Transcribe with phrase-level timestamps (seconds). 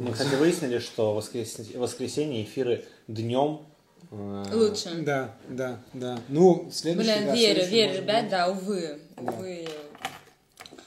[0.00, 1.58] Мы, кстати, выяснили, что воскрес...
[1.74, 3.66] воскресенье эфиры днем
[4.10, 5.02] э, Лучше.
[5.02, 6.18] Да, да, да.
[6.28, 8.30] Ну, следующий, Блин, да, верю, верю, ребят, быть.
[8.30, 8.98] да, увы.
[9.16, 9.68] Увы.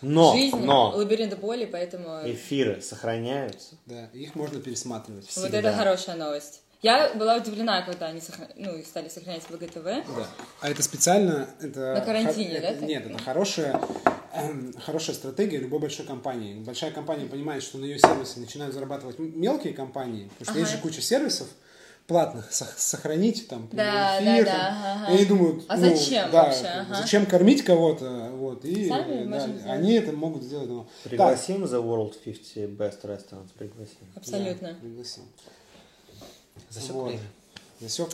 [0.02, 2.22] Но, Жизнь, но лабиринт боли, поэтому...
[2.26, 3.76] эфиры сохраняются.
[3.86, 5.26] Да, их можно пересматривать.
[5.36, 5.60] Вот всегда.
[5.60, 6.62] это хорошая новость.
[6.82, 9.84] Я была удивлена, когда они сохра- ну, стали сохранять в ВГТВ.
[9.84, 10.28] Да.
[10.62, 11.48] А это специально...
[11.62, 12.86] Это На карантине, хо- да, это-?
[12.86, 13.80] Нет, это хорошая,
[14.86, 16.56] хорошая стратегия любой большой компании.
[16.64, 20.60] Большая компания понимает, что на ее сервисы начинают зарабатывать мелкие компании, потому что Ага.
[20.62, 21.48] есть же куча сервисов
[22.08, 24.60] платных, сох- сохранить там Да, эфир, да, там.
[24.62, 25.12] да, ага.
[25.14, 26.96] И они думают, А ну, зачем да, вообще, ага.
[26.96, 30.68] зачем кормить кого-то, вот, и Сами да, они это могут сделать.
[30.68, 30.88] ну.
[31.04, 33.98] Пригласим The World 50 Best Restaurants, пригласим.
[34.16, 34.70] Абсолютно.
[34.70, 35.24] да, пригласим.
[36.70, 37.08] Засек Вот.
[37.10, 37.24] время.
[37.80, 38.10] Засек.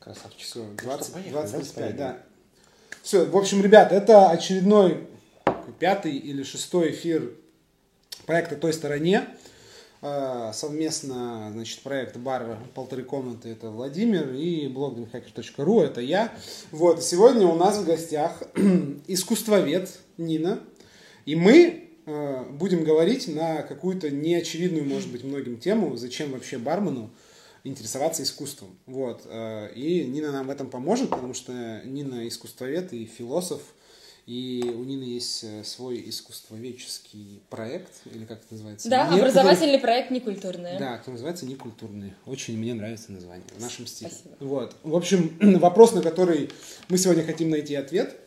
[0.00, 0.40] Красавчик.
[0.40, 1.96] Все, что, 20, поехали, 20 давайте 25, поедем.
[1.98, 2.18] да.
[3.02, 5.06] Все, в общем, ребят, это очередной
[5.72, 7.32] пятый или шестой эфир
[8.26, 9.26] проекта «Той стороне».
[10.00, 16.32] Э, Совместно, значит, проект «Бар полторы комнаты» это Владимир и блог dreamhacker.ru это я.
[16.70, 18.42] Вот, сегодня у нас в гостях
[19.08, 20.60] искусствовед Нина.
[21.26, 27.10] И мы э, будем говорить на какую-то неочевидную, может быть, многим тему, зачем вообще бармену
[27.64, 28.78] интересоваться искусством.
[28.86, 29.22] Вот.
[29.26, 33.62] э, И Нина нам в этом поможет, потому что Нина искусствовед и философ,
[34.28, 38.86] и у Нины есть э, свой искусствоведческий проект, или как это называется?
[38.90, 40.72] Да, Нет, образовательный проект некультурный.
[40.72, 42.12] который- Да, который называется «Некультурный».
[42.26, 44.10] Очень мне нравится название в нашем стиле.
[44.10, 44.36] Спасибо.
[44.40, 44.76] Вот.
[44.82, 46.50] В общем, вопрос, на который
[46.90, 48.20] мы сегодня хотим найти ответ.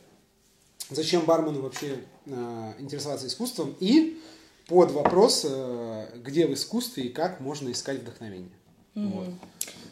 [0.89, 3.75] Зачем бармену вообще э, интересоваться искусством?
[3.79, 4.19] И
[4.65, 8.49] под вопрос, э, где в искусстве и как можно искать вдохновение.
[8.95, 9.27] Вот.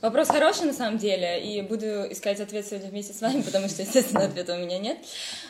[0.01, 3.81] Вопрос хороший на самом деле, и буду искать ответ сегодня вместе с вами, потому что,
[3.81, 4.97] естественно, ответа у меня нет.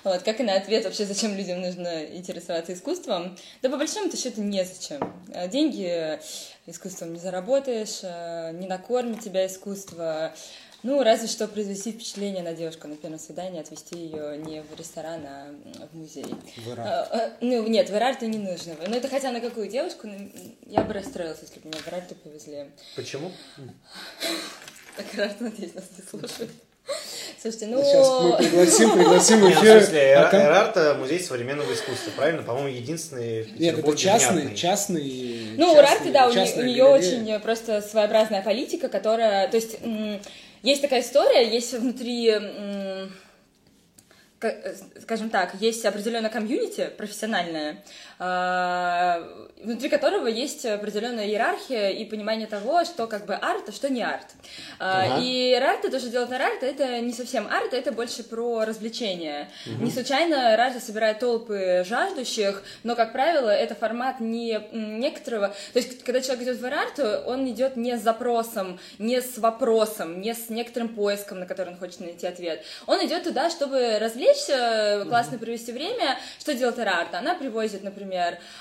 [0.03, 3.38] Вот, как и на ответ вообще, зачем людям нужно интересоваться искусством.
[3.61, 5.14] Да по большому-то счету незачем.
[5.36, 6.20] А Деньги
[6.66, 10.33] искусством не заработаешь, э, не накормит тебя искусство.
[10.82, 15.22] Ну, разве что произвести впечатление на девушку на первом свидании, отвезти ее не в ресторан,
[15.26, 15.54] а
[15.92, 16.26] в музей.
[16.56, 16.88] В Иран.
[16.88, 18.76] А, а, Ну, нет, в Ирарту не нужно.
[18.88, 20.32] Ну, это хотя на какую девушку, ну,
[20.68, 22.72] я бы расстроилась, если бы меня в Ирарту повезли.
[22.95, 23.32] Почему?
[24.95, 26.52] Так Ирарту, надеюсь, нас не слушают.
[27.42, 27.84] Слушайте, ну...
[27.84, 29.78] Сейчас мы пригласим, пригласим Нет, в эфир.
[29.82, 32.44] смысле, там- Эрарта музей современного искусства, правильно?
[32.44, 35.56] По-моему, единственный в Нет, это частный, частный.
[35.58, 39.48] Ну, у Рарты, да, у, нее очень просто своеобразная политика, которая...
[39.50, 39.78] То есть,
[40.64, 42.30] есть такая история, есть внутри...
[42.30, 43.08] э,
[45.02, 47.83] скажем так, есть определенная комьюнити профессиональная,
[48.20, 54.04] внутри которого есть определенная иерархия и понимание того, что как бы арт, а что не
[54.04, 54.28] арт.
[54.78, 55.22] А, Ага.
[55.24, 59.50] И Рарта, то, что делает на Рарта, это не совсем арт, это больше про развлечение.
[59.66, 65.50] Не случайно Рарта собирает толпы жаждущих, но, как правило, это формат не некоторого...
[65.72, 70.20] То есть, когда человек идет в Рарту, он идет не с запросом, не с вопросом,
[70.20, 72.66] не с некоторым поиском, на который он хочет найти ответ.
[72.86, 76.18] Он идет туда, чтобы развлечься, классно провести время.
[76.40, 77.20] Что делает Рарта?
[77.20, 78.08] Она привозит, например,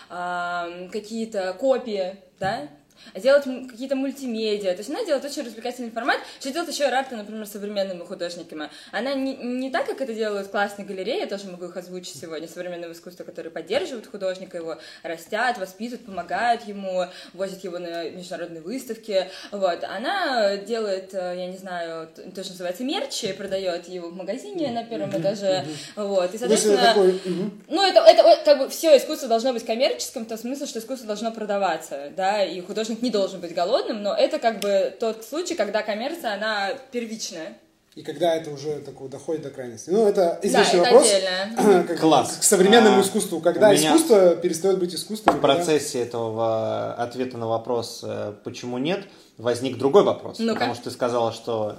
[0.09, 2.69] ам, какие-то копии, да,
[3.15, 4.73] делать какие-то мультимедиа.
[4.73, 6.19] То есть она делает очень развлекательный формат.
[6.41, 8.71] Что делает еще Рарта, например, современными художниками?
[8.93, 12.49] Она не, не так, как это делают классные галереи, я тоже могу их озвучить сегодня,
[12.49, 19.29] современного искусства, которые поддерживают художника, его растят, воспитывают, помогают ему, возят его на международные выставки.
[19.51, 19.85] Вот.
[19.85, 24.85] Она делает, э, я не знаю, то, что называется мерчи, продает его в магазине на
[24.85, 25.65] первом этаже.
[25.97, 26.33] Вот.
[26.33, 27.21] И, это соответственно, такой,
[27.69, 31.07] ну, это, это как бы все искусство должно быть коммерческим, в том смысле, что искусство
[31.07, 35.55] должно продаваться, да, и художник не должен быть голодным, но это как бы тот случай,
[35.55, 37.55] когда коммерция, она первичная.
[37.95, 39.91] И когда это уже такого доходит до крайности.
[39.91, 41.07] Ну, это извечный это вопрос.
[41.13, 41.85] отдельно.
[41.85, 42.37] как Класс.
[42.37, 43.41] К современному А, искусству.
[43.41, 45.35] Когда меня- искусство перестает быть искусством.
[45.37, 49.01] В когда- процессе этого ответа на вопрос, э, почему нет,
[49.37, 50.39] возник другой вопрос.
[50.39, 50.55] Ну-ка.
[50.55, 51.77] Потому что ты сказала, что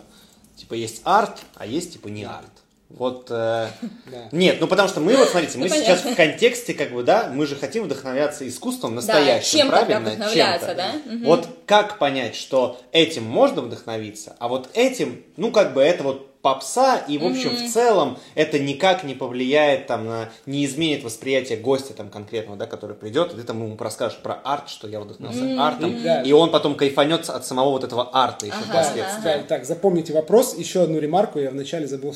[0.58, 2.50] типа есть арт, а есть типа не арт.
[2.90, 3.68] Вот э,
[4.12, 4.18] Да.
[4.32, 6.12] нет, ну потому что мы вот смотрите, мы Ну, сейчас понятно.
[6.12, 10.10] в контексте как бы да, мы же хотим вдохновляться искусством Да, настоящим, чем тогда правильно?
[10.10, 10.76] вдохновляться, Чем-то.
[10.76, 11.28] да?
[11.28, 16.29] Вот как понять, что этим можно вдохновиться, а вот этим, ну как бы это вот
[16.42, 21.58] попса, и в общем в целом это никак не повлияет там на, не изменит восприятие
[21.58, 25.02] гостя там конкретного, да, который придет, и ты там ему расскажешь про арт, что я
[25.02, 26.22] вдохновился артом, Да.
[26.22, 29.24] и он потом кайфанется от самого вот этого арта еще Ага, впоследствии.
[29.24, 30.58] Да, так, запомните вопрос.
[30.58, 32.16] Еще одну ремарку я вначале забыл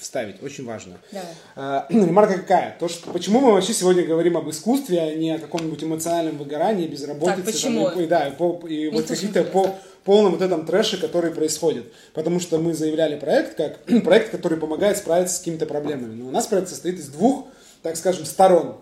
[0.00, 0.42] вставить.
[0.42, 0.94] Очень важно.
[1.12, 1.28] Давай.
[1.56, 2.76] Э, Ремарка какая?
[2.80, 6.86] То, что, почему мы вообще сегодня говорим об искусстве, а не о каком-нибудь эмоциональном выгорании,
[6.86, 7.36] безработице.
[7.36, 7.90] Так, почему?
[7.90, 9.74] там, и, да, и, по- и вот тоже каких-то по
[10.08, 11.92] полном вот этом трэше, который происходит.
[12.14, 16.14] Потому что мы заявляли проект как проект, который помогает справиться с какими-то проблемами.
[16.14, 17.48] Но у нас проект состоит из двух,
[17.82, 18.78] так скажем, сторон.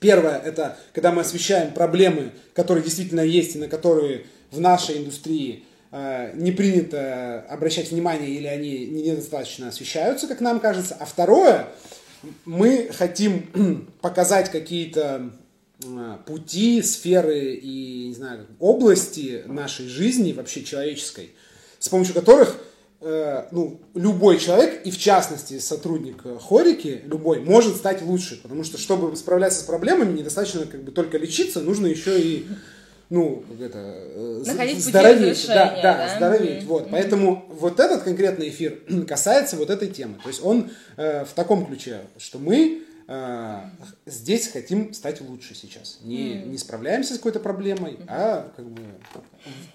[0.00, 5.66] Первое, это когда мы освещаем проблемы, которые действительно есть и на которые в нашей индустрии
[5.92, 10.96] э, не принято обращать внимание или они недостаточно освещаются, как нам кажется.
[10.98, 11.68] А второе,
[12.44, 15.30] мы хотим показать какие-то
[16.26, 21.30] пути, сферы и, не знаю, области нашей жизни, вообще человеческой,
[21.78, 22.56] с помощью которых
[23.00, 28.40] э, ну, любой человек, и в частности сотрудник хорики, любой, может стать лучше.
[28.42, 32.46] Потому что, чтобы справляться с проблемами, недостаточно как бы только лечиться, нужно еще и
[33.10, 35.44] ну, это, э, Находить здороветь.
[35.48, 36.62] Да, да, да, здороветь.
[36.62, 36.66] Mm-hmm.
[36.66, 36.84] Вот.
[36.84, 36.90] Mm-hmm.
[36.92, 38.78] Поэтому вот этот конкретный эфир
[39.08, 40.18] касается вот этой темы.
[40.22, 42.89] То есть он э, в таком ключе, что мы э,
[44.06, 45.98] здесь хотим стать лучше сейчас.
[46.02, 48.82] Не, не справляемся с какой-то проблемой, а как бы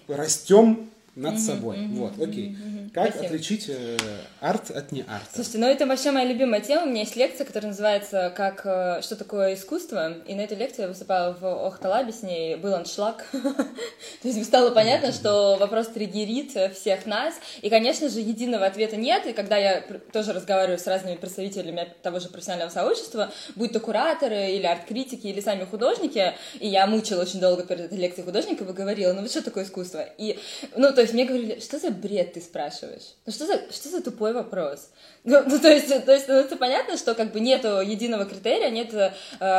[0.08, 1.76] растем над mm-hmm, собой.
[1.78, 2.50] Mm-hmm, вот, окей.
[2.50, 3.26] Mm-hmm, как Спасибо.
[3.26, 3.96] отличить э,
[4.40, 5.26] арт от не арта?
[5.34, 6.82] Слушайте, ну это вообще моя любимая тема.
[6.82, 10.12] У меня есть лекция, которая называется «Как, э, что такое искусство?».
[10.26, 13.24] И на этой лекции я выступала в Охталабе, с ней был аншлаг.
[13.32, 17.34] То есть стало понятно, что вопрос триггерит всех нас.
[17.62, 19.26] И, конечно же, единого ответа нет.
[19.26, 24.50] И когда я тоже разговариваю с разными представителями того же профессионального сообщества, будь то кураторы
[24.50, 28.72] или арт-критики, или сами художники, и я мучила очень долго перед этой лекцией художников и
[28.74, 30.04] говорила, ну вот что такое искусство?
[30.18, 30.38] И,
[30.76, 33.14] ну, то есть мне говорили, что за бред ты спрашиваешь?
[33.24, 34.90] Ну что за, что за тупой вопрос?
[35.26, 38.70] Ну, ну, то есть, то есть ну, это понятно, что как бы нету единого критерия,
[38.70, 39.10] нет э,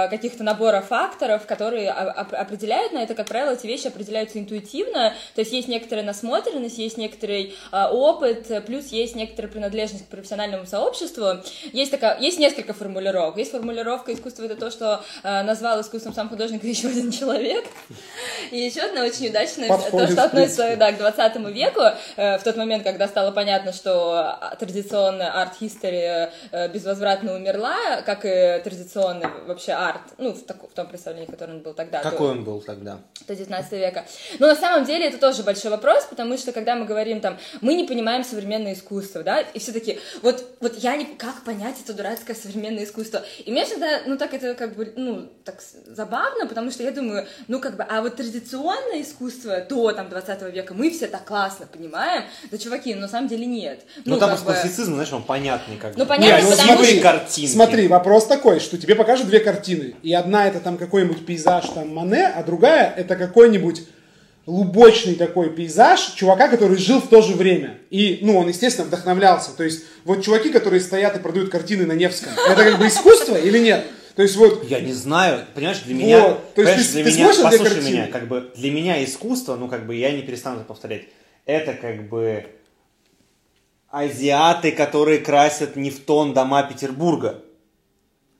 [0.10, 5.42] каких-то набора факторов, которые оп- определяют на это, как правило, эти вещи определяются интуитивно, то
[5.42, 11.42] есть есть некоторая насмотренность, есть некоторый э, опыт, плюс есть некоторая принадлежность к профессиональному сообществу.
[11.74, 13.36] Есть, такая, есть несколько формулировок.
[13.38, 17.66] Есть формулировка искусства это то, что э, назвал искусством сам художник еще один человек.
[18.52, 21.82] И еще одна очень удачная, то, что относится да, к 20 веку,
[22.16, 28.26] э, в тот момент, когда стало понятно, что традиционный арт history э, безвозвратно умерла, как
[28.26, 32.02] и традиционный вообще арт, ну, в, так, в том представлении, которое он был тогда.
[32.02, 33.00] Какой он был тогда?
[33.28, 34.06] До 19 века.
[34.40, 37.74] Но на самом деле это тоже большой вопрос, потому что когда мы говорим там, мы
[37.74, 41.94] не понимаем современное искусство, да, и все таки вот, вот я не, как понять это
[41.94, 43.24] дурацкое современное искусство?
[43.46, 47.28] И мне всегда, ну, так это как бы, ну, так забавно, потому что я думаю,
[47.48, 51.68] ну, как бы, а вот традиционное искусство до, там, 20 века мы все так классно
[51.68, 53.84] понимаем, да, чуваки, ну, на самом деле нет.
[54.06, 57.52] Ну, ну там классицизма, знаешь, он понятен понятный как Ну, понятно, ну, потому смотри, картинки.
[57.52, 61.94] Смотри, вопрос такой, что тебе покажут две картины, и одна это там какой-нибудь пейзаж там
[61.94, 63.84] Мане, а другая это какой-нибудь
[64.46, 67.80] лубочный такой пейзаж чувака, который жил в то же время.
[67.90, 69.52] И, ну, он, естественно, вдохновлялся.
[69.52, 73.36] То есть, вот чуваки, которые стоят и продают картины на Невском, это как бы искусство
[73.36, 73.86] или нет?
[74.16, 74.64] То есть вот...
[74.68, 76.28] Я не знаю, понимаешь, для меня...
[76.30, 76.54] Вот.
[76.56, 79.86] То есть ты, для ты меня, послушай меня, как бы для меня искусство, ну как
[79.86, 81.04] бы я не перестану это повторять,
[81.46, 82.48] это как бы
[83.90, 87.44] азиаты, которые красят не в тон дома Петербурга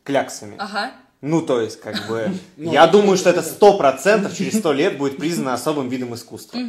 [0.04, 0.56] кляксами.
[0.58, 0.92] Ага.
[1.20, 4.98] Ну, то есть, как бы, ну, я думаю, что это сто процентов через сто лет
[4.98, 6.60] будет признано особым видом искусства.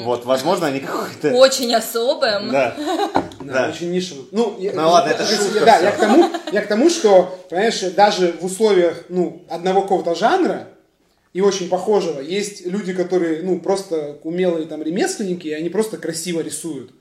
[0.00, 1.32] Вот, возможно, они какой-то...
[1.34, 2.50] Очень особым.
[2.50, 2.74] Да.
[3.40, 4.26] Да, очень нишевым.
[4.30, 5.64] Ну, ну ладно, это шутка.
[5.64, 10.14] Да, я к, тому, я к тому, что, понимаешь, даже в условиях, ну, одного какого-то
[10.14, 10.68] жанра,
[11.32, 16.40] и очень похожего, есть люди, которые, ну, просто умелые там ремесленники, и они просто красиво
[16.40, 16.92] рисуют.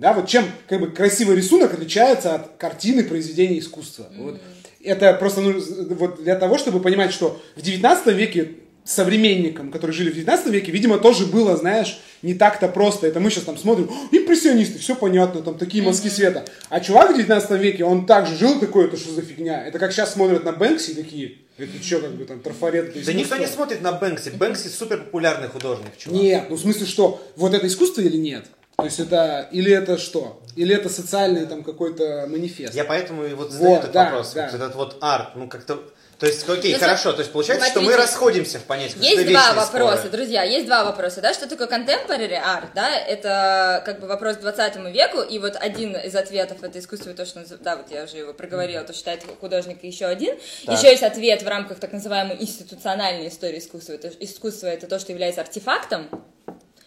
[0.00, 4.08] Да, вот чем как бы красивый рисунок отличается от картины произведения искусства.
[4.10, 4.22] Mm-hmm.
[4.22, 4.40] Вот.
[4.82, 5.60] Это просто ну,
[5.90, 8.52] вот для того, чтобы понимать, что в 19 веке
[8.82, 13.08] современникам, которые жили в 19 веке, видимо, тоже было, знаешь, не так-то просто.
[13.08, 16.46] Это мы сейчас там смотрим, импрессионисты, все понятно, там такие мазки света.
[16.70, 19.62] А чувак в 19 веке, он также жил такой, это что за фигня?
[19.66, 23.36] Это как сейчас смотрят на Бэнкси такие, это что, как бы там трафарет Да никто
[23.36, 24.30] не смотрит на Бэнкси.
[24.30, 26.18] Бэнкси супер популярный художник, чувак.
[26.18, 28.46] Нет, ну в смысле, что вот это искусство или нет?
[28.80, 30.40] То есть это, или это что?
[30.56, 32.74] Или это социальный там какой-то манифест?
[32.74, 34.32] Я поэтому и вот задаю вот, этот да, вопрос.
[34.32, 34.48] Да.
[34.52, 35.80] Вот этот вот арт, ну как-то...
[36.18, 38.98] То есть, окей, ну, хорошо, то есть получается, смотрите, что мы расходимся в понятии.
[39.00, 40.10] Есть два вопроса, споры.
[40.10, 44.40] друзья, есть два вопроса, да, что такое contemporary art, да, это как бы вопрос к
[44.40, 48.18] 20 веку, и вот один из ответов это искусство, то, что, да, вот я уже
[48.18, 50.36] его проговорила, то считает художник еще один.
[50.66, 50.76] Так.
[50.76, 55.12] Еще есть ответ в рамках так называемой институциональной истории искусства, это искусство это то, что
[55.12, 56.10] является артефактом,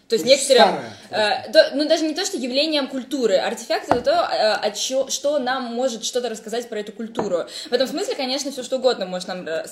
[0.10, 0.80] то есть некоторым,
[1.12, 5.08] э, то, ну даже не то, что явлением культуры, артефакт это то, э, о чё,
[5.08, 7.46] что нам может что-то рассказать про эту культуру.
[7.70, 9.64] В этом смысле, конечно, все что угодно может нам э,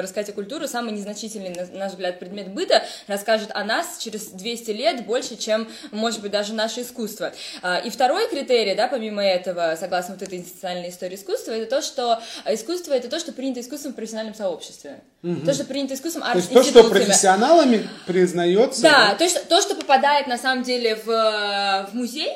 [0.00, 0.68] рассказать о культуре.
[0.68, 5.68] Самый незначительный, на наш взгляд, предмет быта расскажет о нас через 200 лет больше, чем,
[5.90, 7.32] может быть, даже наше искусство.
[7.62, 11.82] Э, и второй критерий, да, помимо этого, согласно вот этой институциональной истории искусства, это то,
[11.82, 15.00] что искусство это то, что принято искусством в профессиональном сообществе.
[15.22, 15.44] Угу.
[15.44, 18.82] То, что принято искусством арт То есть то, что профессионалами признается.
[18.82, 19.14] Да, да?
[19.16, 22.30] То, что, то, что попадает на самом деле в, в музей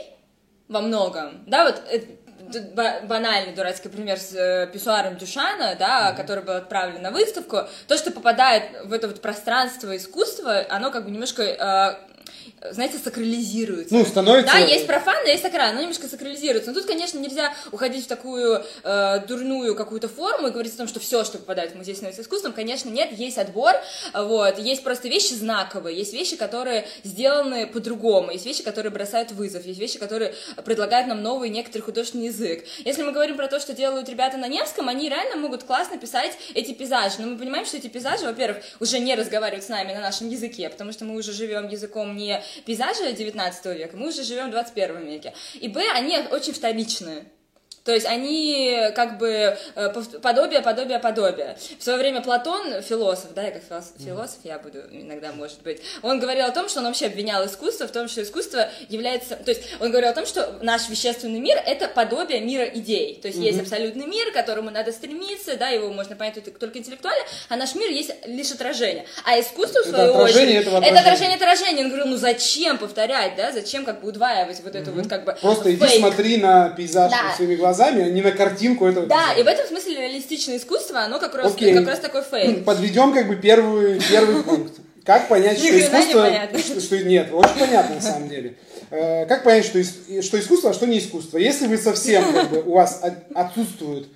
[0.68, 2.00] во многом, да, вот э,
[3.06, 7.68] банальный дурацкий пример с э, писсуаром Дюшана, да, который был отправлен на выставку.
[7.86, 11.42] То, что попадает в это вот пространство искусства, оно как бы немножко...
[11.42, 12.14] э,
[12.70, 13.94] знаете, сакрализируется.
[13.94, 16.70] Ну, становится- Да, есть профанно, есть сакрально, оно немножко сакрализируется.
[16.70, 20.88] Но тут, конечно, нельзя уходить в такую э, дурную какую-то форму и говорить о том,
[20.88, 22.52] что все, что попадает в музей, становится искусством.
[22.52, 23.74] Конечно, нет, есть отбор,
[24.14, 29.64] вот, есть просто вещи знаковые, есть вещи, которые сделаны по-другому, есть вещи, которые бросают вызов,
[29.66, 32.64] есть вещи, которые предлагают нам новый некоторый художественный язык.
[32.84, 36.32] Если мы говорим про то, что делают ребята на Невском, они реально могут классно писать
[36.54, 40.00] эти пейзажи, но мы понимаем, что эти пейзажи, во-первых, уже не разговаривают с нами на
[40.00, 44.48] нашем языке, потому что мы уже живем языком не пейзажа 19 века, мы уже живем
[44.48, 45.34] в 21 веке.
[45.54, 47.26] И б, они очень вторичные.
[47.84, 51.58] То есть они как бы э, подобие, подобие, подобие.
[51.78, 55.82] В свое время Платон, философ, да, я как филос- философ, я буду иногда, может быть,
[56.00, 59.36] он говорил о том, что он вообще обвинял искусство в том, что искусство является...
[59.36, 63.18] То есть он говорил о том, что наш вещественный мир— это подобие мира идей.
[63.20, 67.22] То есть есть абсолютный мир, к которому надо стремиться, да, его можно понять только- интеллектуально,
[67.50, 69.04] а наш мир есть лишь отражение.
[69.26, 71.82] А искусство, в Это свою отражение очередь, это отражение отражения.
[71.82, 75.36] Он говорил, ну зачем повторять, да, зачем как бы удваивать вот эту вот как бы
[75.38, 77.34] Просто иди смотри на пейзаж Да.
[77.36, 81.18] своими глазами, а не на картинку этого Да, и в этом смысле реалистичное искусство, оно
[81.18, 81.74] как раз, Окей.
[81.74, 82.64] как раз такой фейк.
[82.64, 84.74] Подведем как бы первый, первый пункт.
[85.04, 86.30] Как понять, что искусство...
[86.58, 88.56] Что, что- нет, очень понятно на самом деле.
[88.90, 89.82] Э, Как понять, что,
[90.22, 91.36] что искусство, а что не искусство?
[91.36, 94.06] Если вы совсем, как бы, у вас от- отсутствует,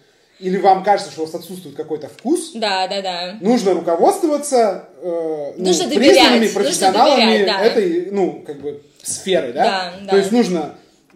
[0.40, 3.36] или вам кажется, что у вас отсутствует какой-то вкус, Да, да, да.
[3.40, 7.60] нужно руководствоваться э, ну, Нужно доверять, признанными нужно профессионалами доверять, да.
[7.64, 9.64] этой, ну, как бы, сферы, да?
[9.64, 10.10] Да, да.
[10.12, 10.74] То есть нужно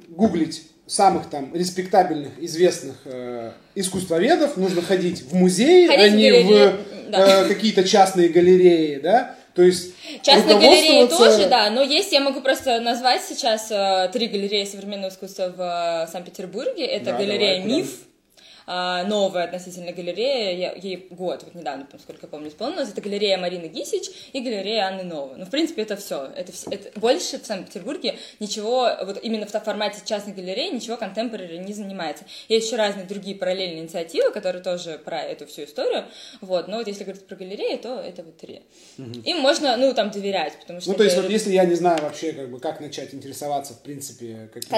[0.09, 6.31] гуглить самых там респектабельных, известных э, искусствоведов, нужно ходить в музеи, Ходить а в не
[6.31, 7.45] галереи, в да.
[7.45, 9.35] э, какие-то частные галереи, да?
[9.55, 14.27] То есть Частные галереи тоже, да, но есть, я могу просто назвать сейчас э, три
[14.29, 16.85] галереи современного искусства в э, Санкт-Петербурге.
[16.85, 17.79] Это Да, галерея давай?
[17.79, 18.12] «Миф», а,
[18.67, 23.67] новая относительно галерея, я- ей год, вот недавно, насколько я помню, исполнилось, это галерея Марины
[23.67, 25.37] Гисич и галерея Анны Новой.
[25.39, 26.31] Ну, в принципе, это все.
[26.37, 31.73] Это, это больше в Санкт-Петербурге ничего, вот именно в формате частной галереи, ничего контемпорари не
[31.73, 32.25] занимается.
[32.49, 36.05] Есть еще разные другие параллельные инициативы, которые тоже про эту всю историю,
[36.41, 38.63] вот, но вот если говорить про галереи, то это вот три.
[39.25, 40.91] Им можно, ну, там, доверять, потому что...
[40.91, 43.75] Ну, то есть, это- вот если я не знаю вообще, как бы, как начать интересоваться,
[43.75, 44.77] в принципе, каким-то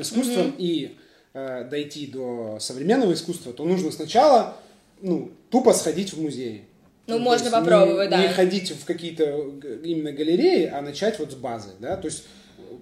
[0.00, 0.96] искусством и
[1.36, 4.56] э, дойти до современного искусства, то нужно сначала,
[5.02, 6.64] ну, тупо сходить в музей.
[7.06, 8.22] Ну, то можно попробовать, не, да.
[8.22, 12.24] Не ходить в какие-то г- именно галереи, а начать вот с базы, да, то есть,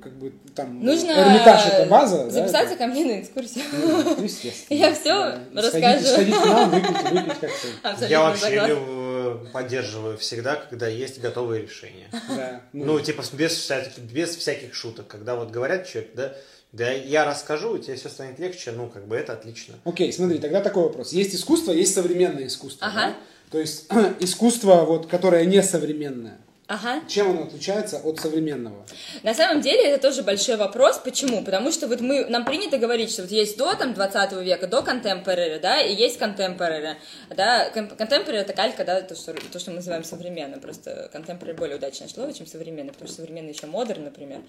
[0.02, 3.64] как бы, там, Нужно Эрмитаж это база, да, записаться это- ко мне на экскурсию.
[3.72, 4.78] Ну, естественно.
[4.78, 5.14] Я всё
[5.52, 5.62] Да.
[5.62, 6.04] расскажу.
[6.04, 7.66] Сходите, сходите к нам, выпить, выпить как-то.
[7.82, 12.08] Абсолютно Я вообще лю- поддерживаю всегда, когда есть готовые решения.
[12.28, 12.60] Да.
[12.72, 15.06] Ну, типа, без всяких, без всяких шуток.
[15.08, 16.34] Когда вот говорят человек, да,
[16.76, 19.74] да я расскажу, тебе все станет легче, ну, как бы это отлично.
[19.84, 21.12] Окей, смотри, тогда такой вопрос.
[21.12, 22.88] Есть искусство, есть современное искусство.
[22.88, 23.00] Ага.
[23.00, 23.16] да?
[23.50, 23.86] То есть
[24.20, 26.38] искусство, вот, которое не современное.
[26.66, 27.02] Ага.
[27.08, 28.86] Чем оно отличается от современного?
[29.22, 30.98] На самом деле это тоже большой вопрос.
[30.98, 31.44] Почему?
[31.44, 34.78] Потому что вот мы, нам принято говорить, что вот есть до там 20 века, до
[34.78, 36.96] contemporary, да, и есть contemporary,
[37.36, 37.68] да.
[37.68, 40.58] Кон- Contemporary это калька, да, то что, то, что мы называем современным.
[40.60, 44.40] Просто contemporary более удачное слово, чем современный, потому что современный еще модерн, например.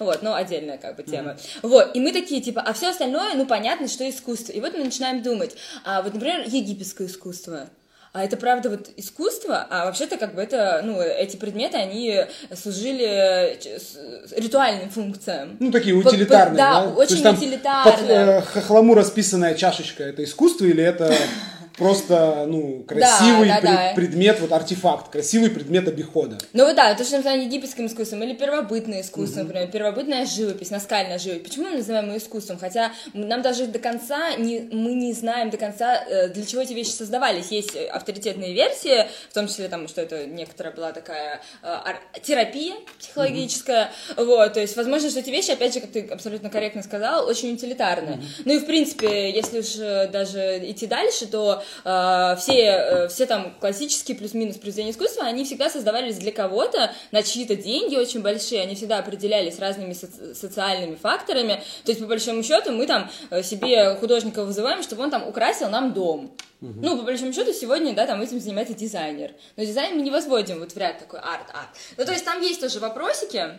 [0.00, 1.36] Вот, но отдельная как бы тема.
[1.62, 4.52] Вот, и мы такие, типа, а все остальное, ну, понятно, что искусство.
[4.52, 7.68] И вот мы начинаем думать, а вот, например, египетское искусство.
[8.12, 12.24] А это правда вот искусство, а вообще-то как бы это, ну, эти предметы, они
[12.60, 15.56] служили ч- с- ритуальным функциям.
[15.60, 16.90] Ну, такие По- по- утилитарные, да, да?
[16.90, 17.92] Очень утилитарно.
[17.92, 21.14] Под э, хохлому расписанная чашечка это искусство или это
[21.80, 23.92] просто, ну, красивый да, пред- да.
[23.96, 26.36] предмет, вот артефакт, красивый предмет обихода?
[26.52, 30.70] Ну вот да, то, что мы называем египетским искусством, или первобытное искусство, например, первобытная живопись,
[30.70, 31.48] наскальная живопись.
[31.48, 32.58] Почему мы называем ее искусством?
[32.58, 36.74] Хотя нам даже до конца, не, мы не знаем до конца, э, для чего эти
[36.74, 37.50] вещи создавались.
[37.50, 42.74] Есть э, авторитетные версии, в том числе, там, что это некоторая была такая э, терапия
[42.98, 47.26] психологическая, вот, то есть, возможно, что эти вещи, опять же, как ты абсолютно корректно сказал,
[47.26, 48.22] очень утилитарны.
[48.44, 53.26] Ну и, в принципе, если уж э, даже идти дальше, то э, все, э, все
[53.26, 58.62] там классические плюс-минус произведения искусства, они всегда создавались для кого-то, на чьи-то деньги очень большие,
[58.62, 63.42] они всегда определялись разными соци- социальными факторами, то есть, по большому счету, мы там э,
[63.42, 66.32] себе художника вызываем, чтобы он там украсил нам дом.
[66.60, 69.32] Ну, по большому счету, сегодня, да, там этим занимается дизайнер.
[69.56, 71.70] Но дизайн мы не возводим вот в ряд такой арт-арт.
[71.96, 73.58] Ну, то есть там есть тоже вопросики,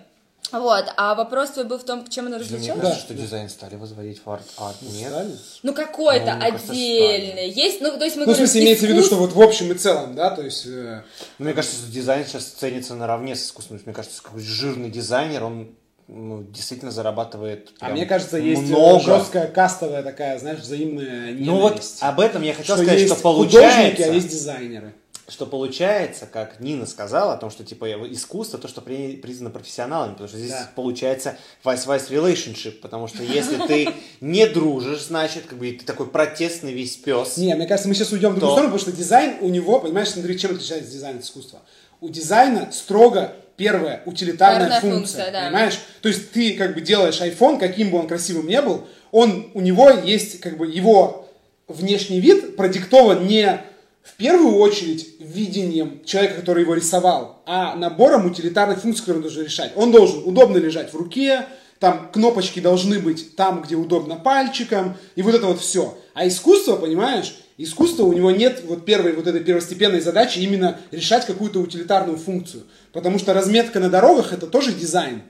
[0.52, 2.82] вот, а вопрос твой был в том, чем оно Мне различалось?
[2.82, 5.10] кажется, что дизайн стали возводить в арт, арт нет.
[5.10, 5.38] Стали?
[5.64, 7.50] Ну, какой-то Ну, мне кажется, отдельный.
[7.52, 9.42] Есть, ну, то есть мы Ну, в говорим, смысле, имеется в виду, что вот в
[9.42, 10.66] общем и целом, да, то есть...
[10.66, 11.04] э,
[11.40, 13.80] Ну, Мне кажется, что дизайн сейчас ценится наравне с искусством.
[13.86, 15.76] Мне кажется, какой-то жирный дизайнер, он
[16.10, 19.00] ну, действительно зарабатывает А мне кажется, есть много.
[19.00, 22.00] жесткая кастовая такая, знаешь, взаимная Ну вот ненависть.
[22.02, 24.94] об этом я хотел что сказать, есть что получается, художники, а есть дизайнеры.
[25.28, 30.12] Что получается, как Нина сказала, о том, что типа искусство, то, что при- признано профессионалами,
[30.14, 30.70] потому что здесь Да.
[30.76, 36.74] получается vice-vice relationship, потому что если ты не дружишь, значит, как бы ты такой протестный
[36.74, 37.38] весь пес.
[37.38, 39.80] Не, мне кажется, мы сейчас уйдем в другую То- сторону, потому что дизайн у него,
[39.80, 41.62] понимаешь, смотри, чем отличается дизайн от искусства.
[42.02, 45.46] У дизайна строго первая утилитарная Утилитарная функция, функция, да.
[45.48, 45.80] понимаешь?
[46.02, 49.62] То есть ты как бы делаешь iPhone, каким бы он красивым не был, он, у
[49.62, 51.30] него есть как бы его
[51.68, 53.62] внешний вид продиктован не
[54.04, 59.44] в первую очередь видением человека, который его рисовал, а набором утилитарных функций, которые он должен
[59.44, 59.74] решать.
[59.76, 61.46] Он должен удобно лежать в руке,
[61.80, 65.98] там кнопочки должны быть там, где удобно пальчиком, и вот это вот все.
[66.14, 71.26] А искусство, понимаешь, искусство у него нет вот первой вот этой первостепенной задачи именно решать
[71.26, 72.64] какую-то утилитарную функцию.
[72.94, 75.24] Потому что разметка на дорогах это тоже дизайн.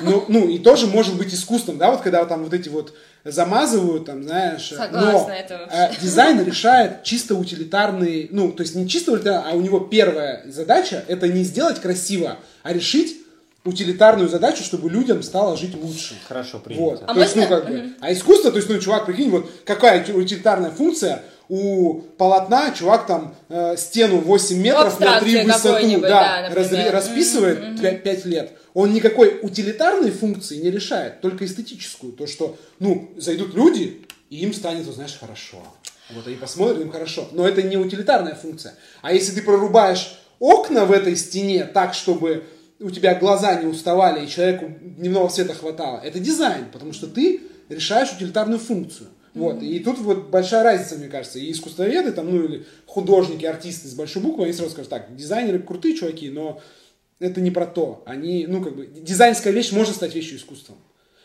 [0.00, 2.94] Ну, ну и тоже может быть искусством, да, вот когда там вот эти вот
[3.24, 4.68] замазывают, там, знаешь.
[4.68, 5.76] Согласна, но, это вообще.
[5.98, 10.42] э, дизайн решает чисто утилитарный, ну, то есть не чисто утилитарный, а у него первая
[10.46, 13.16] задача это не сделать красиво, а решить
[13.64, 16.14] утилитарную задачу, чтобы людям стало жить лучше.
[16.26, 16.82] Хорошо принято.
[16.82, 17.02] Вот.
[17.06, 20.00] А то есть, ну, как бы, а искусство, то есть, ну, чувак, прикинь, вот какая
[20.02, 26.00] ути- утилитарная функция у полотна, чувак там э, стену 8 метров на 3 Абстракции высоту,
[26.02, 26.92] да, да, разре- например.
[26.92, 28.52] расписывает 5, лет.
[28.74, 32.12] Он никакой утилитарной функции не решает, только эстетическую.
[32.12, 35.62] То, что, ну, зайдут люди, и им станет, вот, знаешь, хорошо.
[36.10, 37.28] Вот они посмотрят, им хорошо.
[37.32, 38.74] Но это не утилитарная функция.
[39.02, 42.44] А если ты прорубаешь окна в этой стене так, чтобы
[42.80, 47.42] у тебя глаза не уставали и человеку дневного света хватало, это дизайн, потому что ты
[47.68, 49.08] решаешь утилитарную функцию.
[49.38, 49.62] Вот.
[49.62, 51.38] И тут вот большая разница, мне кажется.
[51.38, 55.58] И искусствоведы, там, ну или художники, артисты с большой буквы, они сразу скажут, так, дизайнеры
[55.60, 56.60] крутые чуваки, но
[57.20, 58.02] это не про то.
[58.06, 60.76] Они, ну, как бы, дизайнерская вещь может стать вещью искусством.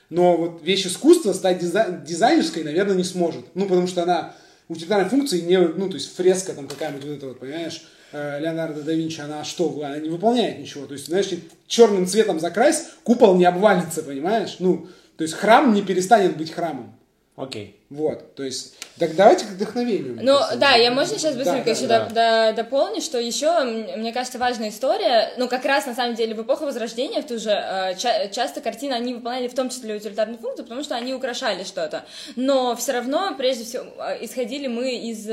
[0.10, 3.46] Но вот вещь искусства стать дизай- дизайнерской, наверное, не сможет.
[3.56, 4.36] Ну, потому что она
[4.68, 8.82] утилитарной функции не, ну, то есть фреска там какая-нибудь вот эта вот, понимаешь, э, Леонардо
[8.82, 10.86] да Винчи, она что, она не выполняет ничего.
[10.86, 11.30] То есть, знаешь,
[11.68, 14.58] черным цветом закрась, купол не обвалится, понимаешь?
[14.60, 16.96] Ну, то есть храм не перестанет быть храмом.
[17.36, 17.80] Окей.
[17.90, 20.20] Вот, то есть, так давайте к вдохновению.
[20.22, 22.52] Ну, да, я можно сейчас да, быстренько да, еще да.
[22.52, 26.42] до- дополню, что еще, мне кажется, важная история, ну, как раз, на самом деле, в
[26.44, 30.38] эпоху Возрождения, в ту же, э, ча- часто картины, они выполняли в том числе утилитарную
[30.40, 35.28] функцию, потому что они украшали что-то, но все равно, прежде всего, э, исходили мы из,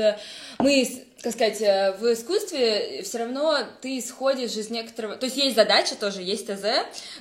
[0.57, 5.37] мы, из, как сказать, э, в искусстве все равно ты исходишь из некоторого, то есть
[5.37, 6.65] есть задача тоже, есть ТЗ,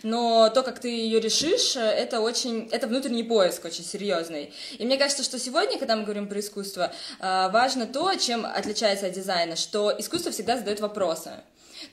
[0.03, 4.55] но то, как ты ее решишь, э, это очень, это внутренний поиск очень серьезный.
[4.79, 9.07] И мне кажется, что сегодня, когда мы говорим про искусство, э, важно то, чем отличается
[9.07, 11.33] от дизайна, что искусство всегда задает вопросы.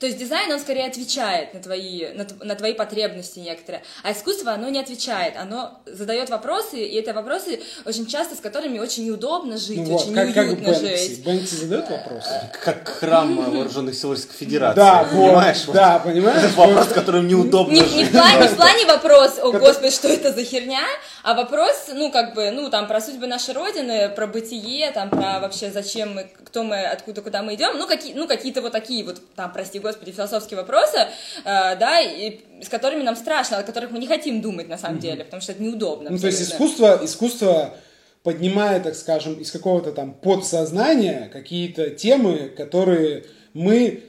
[0.00, 4.52] То есть дизайн, он скорее отвечает на твои, на, на твои потребности некоторые, а искусство,
[4.52, 9.56] оно не отвечает, оно задает вопросы, и это вопросы очень часто, с которыми очень неудобно
[9.56, 11.08] жить, Ну очень как, как неуютно Бэнкси.
[11.08, 11.24] жить.
[11.24, 12.30] Бэнкси задает вопросы?
[12.64, 14.76] Как храм вооруженных сил Российской Федерации.
[14.76, 15.64] Да, понимаешь?
[15.66, 16.42] Вот да, понимаешь?
[16.44, 18.08] Это вопрос, которым неудобно Не, не жить.
[18.08, 20.84] в плане, не в плане вопрос, о господи, что это за херня,
[21.24, 25.40] а вопрос, ну, как бы, ну, там, про судьбы нашей Родины, про бытие, там, про
[25.40, 29.04] вообще, зачем мы, кто мы, откуда, куда мы идем, ну, какие, ну, какие-то вот такие
[29.04, 31.06] вот, там, прости господи, философские вопросы, э,
[31.44, 35.24] да, и с которыми нам страшно, о которых мы не хотим думать, на самом деле,
[35.24, 36.10] потому что это неудобно.
[36.10, 37.74] Ну, то есть искусство, искусство
[38.22, 43.24] поднимает, так скажем, из какого-то там подсознания какие-то темы, которые
[43.54, 44.02] мы,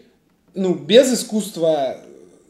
[0.54, 1.98] ну, без искусства,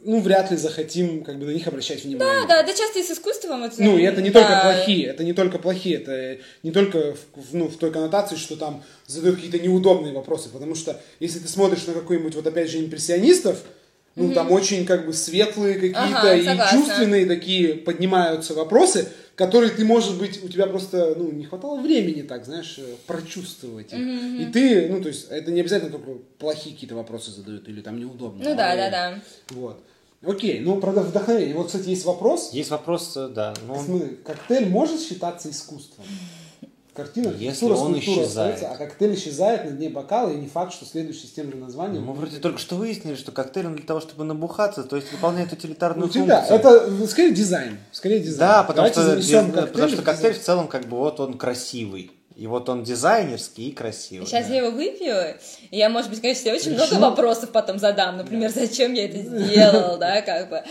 [0.04, 2.48] ну, вряд ли захотим как бы на них обращать внимание.
[2.48, 3.82] Да, да, да, часто и с искусством это...
[3.82, 4.42] Ну, и это не да.
[4.42, 8.56] только плохие, это не только плохие, это не только в, ну, в той коннотации, что
[8.56, 12.80] там задают какие-то неудобные вопросы, потому что если ты смотришь на какой-нибудь, вот опять же,
[12.80, 13.64] импрессионистов,
[14.16, 16.78] ну, там очень как бы светлые какие-то Ага, и согласна.
[16.78, 22.24] чувственные такие поднимаются вопросы, которые ты, может быть, у тебя просто, ну, не хватало времени
[22.24, 24.00] так, знаешь, э, прочувствовать их.
[24.00, 27.98] И ты, ну, то есть, это не обязательно только плохие какие-то вопросы задают или там
[27.98, 28.50] неудобные.
[28.50, 29.22] Ну да, а, да, да.
[29.52, 29.82] Вот.
[30.26, 31.56] Окей, ну, про вдохновение.
[31.56, 32.50] Вот, кстати, есть вопрос.
[32.52, 33.54] Есть вопрос, э, да.
[33.66, 36.06] ну, он- Смотри, коктейль может считаться искусством?
[36.94, 38.56] Картина, Если он скульптура исчезает.
[38.56, 41.56] остается, а коктейль исчезает на дне бокала, и не факт, что следующий с тем же
[41.56, 42.04] названием.
[42.04, 46.08] Мы вроде только что выяснили, что коктейль для того, чтобы набухаться, то есть выполняет утилитарную
[46.08, 46.58] Ну, функцию.
[46.58, 47.78] Это скорее дизайн.
[47.94, 48.40] Скорее дизайн.
[48.40, 52.12] Да, потому Давайте что, коктейль потому что коктейль в целом как бы вот он красивый.
[52.40, 54.26] И вот он дизайнерский и красивый.
[54.26, 55.14] Сейчас я его выпью,
[55.72, 56.88] и я, может быть, конечно, себе очень Решил?
[56.96, 58.16] много вопросов потом задам.
[58.16, 60.64] Например, зачем я это сделал, да, как бы.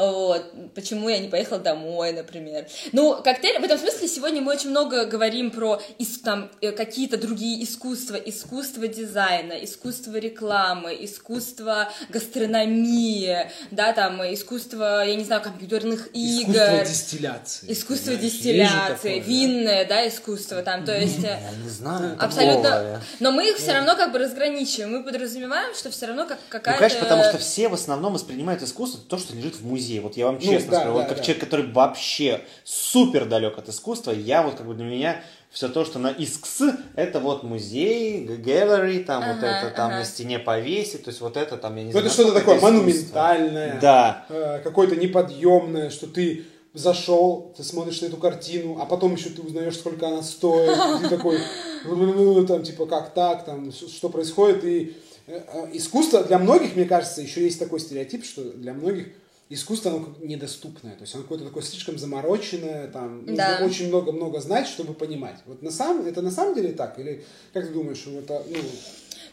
[0.00, 2.66] Вот, почему я не поехала домой, например.
[2.92, 5.80] Ну, коктейль, в этом смысле сегодня мы очень много говорим про
[6.24, 15.14] там э, какие-то другие искусства, искусство дизайна, искусство рекламы, искусство гастрономии, да, там, искусство, я
[15.14, 16.52] не знаю, компьютерных игр.
[16.52, 17.72] Искусство дистилляции.
[17.72, 21.22] Искусство дистилляции, винное, да, искусство там, то есть...
[21.22, 22.16] Я не знаю.
[22.18, 22.62] Абсолютно.
[22.62, 23.00] такого.
[23.20, 24.92] Но мы их все равно как бы разграничиваем.
[24.92, 26.78] Мы подразумеваем, что все равно как Ну, какая-то...
[26.78, 29.89] конечно, потому что все в основном воспринимают искусство то, что лежит в музее.
[29.98, 31.22] Вот я вам Ну, честно да, скажу, да, вот как да.
[31.24, 35.84] человек, который вообще супер далек от искусства, я вот как бы для меня все то,
[35.84, 36.62] что на ИСКС,
[36.94, 39.98] это вот музей, gallery, там вот Ага, это там ага.
[39.98, 42.06] на стене повесить, то есть вот это там, я не Ну, знаю.
[42.06, 42.76] это что-то такое искусство.
[42.76, 43.78] монументальное.
[43.80, 44.26] Да.
[44.28, 49.42] э, какое-то неподъемное, что ты зашел, ты смотришь на эту картину, а потом еще ты
[49.42, 50.72] узнаешь, сколько она стоит,
[51.02, 51.38] ты такой,
[51.84, 54.94] «Ну, там, типа, как так, там, что происходит, и
[55.26, 59.08] э, э, искусство для многих, мне кажется, еще есть такой стереотип, что для многих
[59.50, 63.58] искусство, оно недоступное, то есть оно какое-то такое слишком замороченное, там, нужно Да.
[63.64, 65.36] очень много-много знать, чтобы понимать.
[65.46, 66.98] Вот на самом, это на самом деле так?
[67.00, 68.56] Или как ты думаешь, это, ну,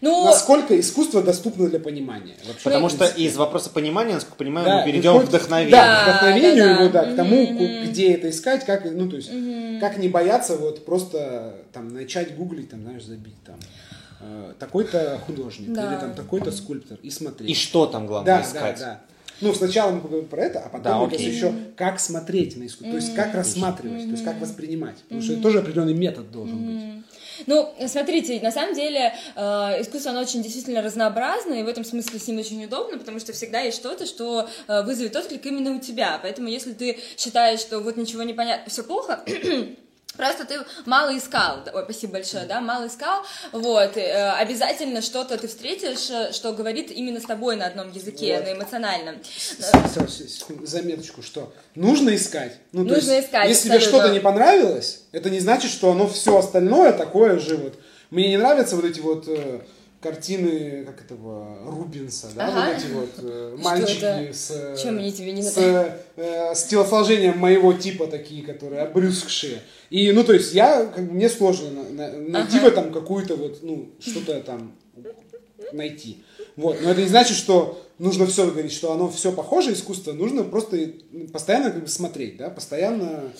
[0.01, 2.35] Ну, насколько искусство доступно для понимания?
[2.47, 5.71] Вообще, Потому в что из вопроса понимания, насколько понимаю, Да, мы перейдем к вдохновению.
[5.71, 6.81] Да, к вдохновению да, да.
[6.81, 9.29] его, да, к тому, ку- где это искать, как, ну, то есть,
[9.79, 13.59] как не бояться вот просто там начать гуглить, там, знаешь, забить там
[14.21, 15.91] э, такой-то художник Да.
[15.93, 17.49] или там такой-то скульптор и смотреть.
[17.51, 18.79] И что там главное да, искать?
[18.79, 19.01] да, да.
[19.41, 21.29] Ну, сначала мы поговорим про это, а потом, Да, окей.
[21.29, 25.33] еще как смотреть на искусство, то есть как рассматривать, то есть как воспринимать, потому что
[25.33, 27.03] это тоже определенный метод должен быть.
[27.45, 29.41] Ну, смотрите, на самом деле э,
[29.81, 33.31] искусство, оно очень действительно разнообразно, и в этом смысле с ним очень удобно, потому что
[33.31, 36.17] всегда есть что-то, что э, вызовет отклик именно у тебя.
[36.21, 39.23] Поэтому если ты считаешь, что вот ничего не понятно, все плохо,
[40.15, 45.47] Просто ты мало искал, ой, спасибо большое, да, мало искал, вот, э, обязательно что-то ты
[45.47, 48.45] встретишь, э, что говорит именно с тобой на одном языке, Вот.
[48.45, 49.15] на эмоциональном.
[50.63, 52.53] Заметочку, что нужно искать.
[52.71, 53.99] Ну, Нужно есть, искать, Если тебе абсолютно.
[53.99, 57.57] что-то не понравилось, это не значит, что оно все остальное такое же.
[57.57, 57.75] Вот.
[58.09, 59.61] Мне не нравятся вот эти вот э,
[60.01, 62.67] картины, как этого, Рубинса, да, Ага.
[62.73, 64.33] вот эти вот э, мальчики это?
[64.33, 69.61] с, э, Чем они тебе не с, э, с телосложением моего типа такие, которые обрюзгшие.
[69.89, 72.65] И, ну, то есть, я, как бы, мне сложно на- на- найти Ага.
[72.65, 74.75] в этом какую-то вот, ну, что-то там
[75.73, 76.23] найти.
[76.55, 76.77] Вот.
[76.81, 80.77] Но это не значит, что нужно все говорить, что оно все похоже искусство, нужно просто
[81.33, 83.31] постоянно как бы смотреть, да, постоянно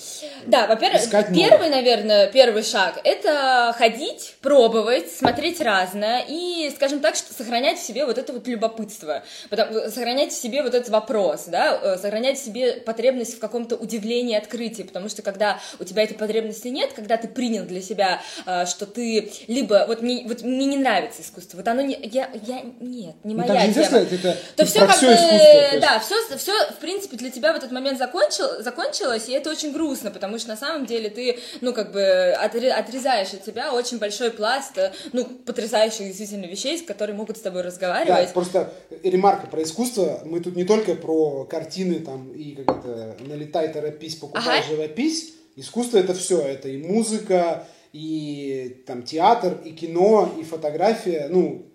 [0.45, 1.01] Да, во-первых,
[1.33, 7.85] первый, наверное, первый шаг– это ходить, пробовать, смотреть разное и, скажем так, что сохранять в
[7.85, 12.39] себе вот это вот любопытство, Потом- сохранять в себе вот этот вопрос, да, э, сохранять
[12.39, 16.93] в себе потребность в каком-то удивлении, открытии, потому что когда у тебя этой потребности нет,
[16.93, 21.21] когда ты принял для себя, э, что ты либо вот мне, вот мне не нравится
[21.21, 23.97] искусство, вот оно не, я, я нет, не Ну, моя так же тема.
[23.99, 25.79] это то ну, все как бы, искусство.
[25.81, 29.71] да, все, все, в принципе, для тебя в этот момент закончил, закончилось, и это очень
[29.73, 33.97] грустно, потому что на самом деле ты, ну, как бы отре- отрезаешь от себя очень
[33.99, 38.33] большой пласт, э, ну, потрясающих действительно вещей, которые могут с тобой Да, разговаривать.
[38.33, 40.21] просто ремарка про искусство.
[40.25, 44.67] Мы тут не только про картины там и как это налетай, торопись, покупай, Ага.
[44.67, 45.33] живопись.
[45.55, 46.39] Искусство это все.
[46.39, 51.27] Это и музыка, и там театр, и кино, и фотография.
[51.29, 51.65] Ну,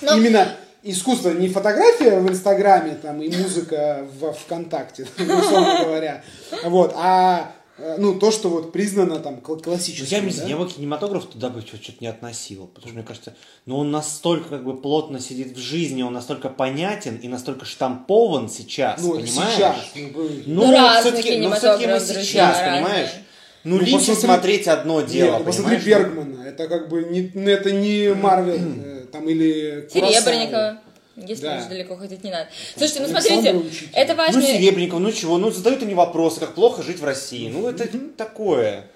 [0.00, 0.56] Но- именно
[0.90, 6.22] искусство не фотография в Инстаграме там и музыка в ВКонтакте, условно говоря,
[6.64, 10.26] вот, а э, ну то, что вот признано там кл- Ну, классическим.
[10.28, 10.48] я, да?
[10.48, 13.34] я бы кинематограф туда бы что-то не относил, потому что мне кажется,
[13.66, 18.48] ну он настолько как бы плотно сидит в жизни, он настолько понятен и настолько штампован
[18.48, 19.54] сейчас, Ну, понимаешь?
[19.54, 19.76] сейчас.
[19.94, 20.10] ну,
[20.46, 22.72] Ну, Ну, разный все-таки, ну, все-таки мы сейчас, разный.
[22.82, 23.10] понимаешь?
[23.64, 26.06] Ну, Ну, Линча посмотри- смотреть одно дело, Нет, ну, посмотри понимаешь?
[26.06, 29.88] Бергмана, это как бы не, ну, это не Марвел, э, там или.
[29.92, 30.78] Серебренникова.
[31.16, 31.58] Если Да.
[31.58, 32.48] уж далеко ходить не надо.
[32.76, 33.88] Слушайте, ну Александр смотрите, Учитель.
[33.92, 34.42] это Ну, важно.
[34.42, 37.48] Серебренников, ну чего, ну задают они вопросы, как плохо жить в России.
[37.48, 38.86] Ну, это такое.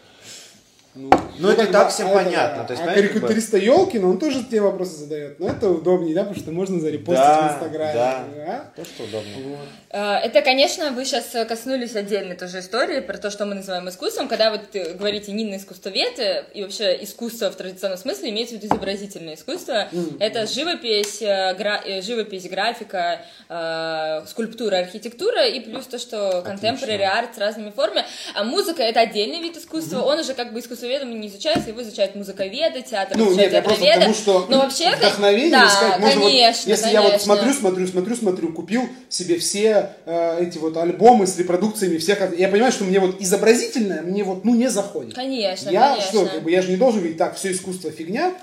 [0.95, 2.65] Ну, Ну, это и так всем это понятно, да.
[2.65, 5.41] то есть, а понимаешь, как бы- карикатуриста Елкина, он тоже те вопросы задает.
[5.41, 7.95] Но это удобнее, да, потому что можно зарепостить Да, в Инстаграме.
[7.95, 8.25] да.
[8.47, 8.73] А?
[8.77, 9.31] То, что удобно.
[9.43, 9.59] Вот.
[9.89, 14.29] Э, Это, конечно, вы сейчас коснулись отдельной тоже истории про то, что мы называем искусством.
[14.29, 18.59] Когда вот э, говорите Нина искусствовед, э, и вообще искусство в традиционном смысле имеется в
[18.63, 19.89] виду изобразительное искусство.
[20.21, 27.39] Это живопись, гра- живопись, графика, э, скульптура, архитектура и плюс то, что contemporary арт с
[27.39, 28.05] разными формами.
[28.35, 30.03] А музыка это отдельный вид искусства.
[30.03, 33.85] Он уже как бы искусствоведом не изучается, его изучают музыковеды, театр Ну, нет, я просто
[33.85, 37.35] потому что Но вообще, вдохновение да, искать можно вот, конечно, если я вот конечно.
[37.35, 42.49] смотрю, смотрю, смотрю, смотрю, купил себе все э, эти вот альбомы с репродукциями всех, я
[42.49, 45.15] понимаю, что мне вот изобразительное, мне вот, ну, не заходит.
[45.15, 46.09] Конечно, я конечно.
[46.09, 48.35] что, как бы, я же не должен говорить, так, все искусство фигня,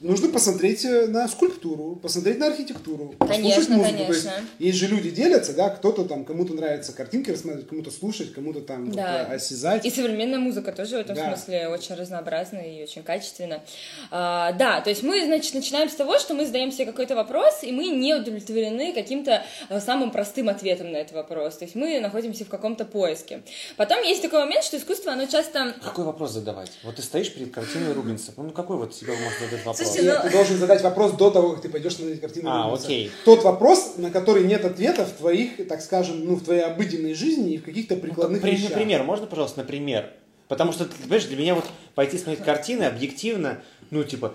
[0.00, 3.96] нужно посмотреть э, на скульптуру, посмотреть на архитектуру, послушать Конечно, музыку.
[3.96, 4.48] То есть, конечно.
[4.58, 8.86] есть же люди делятся, да, кто-то там, кому-то нравится картинки рассматривать, кому-то слушать, кому-то там
[8.86, 9.26] вот, Да.
[9.30, 9.84] э, осязать.
[9.84, 11.28] И современная музыка тоже в этом Да.
[11.36, 13.62] смысле очень разнообразна и очень качественна.
[14.10, 17.62] А, да, то есть мы, значит, начинаем с того, что мы задаем себе какой-то вопрос,
[17.62, 21.56] и мы не удовлетворены каким-то э, самым простым ответом на этот вопрос.
[21.56, 23.42] То есть мы находимся в каком-то поиске.
[23.76, 25.74] Потом есть такой момент, что искусство, оно часто...
[25.82, 26.70] Какой вопрос задавать?
[26.84, 28.32] Вот ты стоишь перед картиной Рубинса.
[28.36, 29.85] Ну, какой вот тебе можно задать вопрос?
[29.86, 32.50] Слушайте, Нет, ну- ты должен задать вопрос до того, как ты пойдешь смотреть картину.
[32.50, 32.84] А, Рубенса.
[32.86, 33.10] окей.
[33.24, 37.54] Тот вопрос, на который нет ответа в твоих, так скажем, ну, в твоей обыденной жизни
[37.54, 38.70] и в каких-то прикладных При- вещах.
[38.70, 40.12] Например, можно, пожалуйста, например?
[40.48, 44.34] Потому что, ты понимаешь, для меня вот пойти смотреть картины объективно, ну, типа,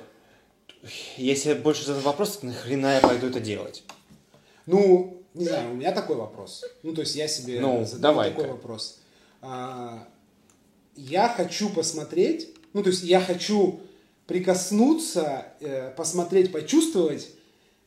[1.17, 3.83] если я больше задам вопрос, так нахрена я пойду это делать?
[4.65, 6.63] Ну, не знаю, у меня такой вопрос.
[6.83, 8.35] Ну, то есть я себе Ну, задаю давай-ка.
[8.35, 8.99] такой вопрос.
[9.41, 10.07] А,
[10.95, 13.79] я хочу посмотреть, ну, то есть я хочу
[14.31, 17.27] прикоснуться, э, посмотреть, почувствовать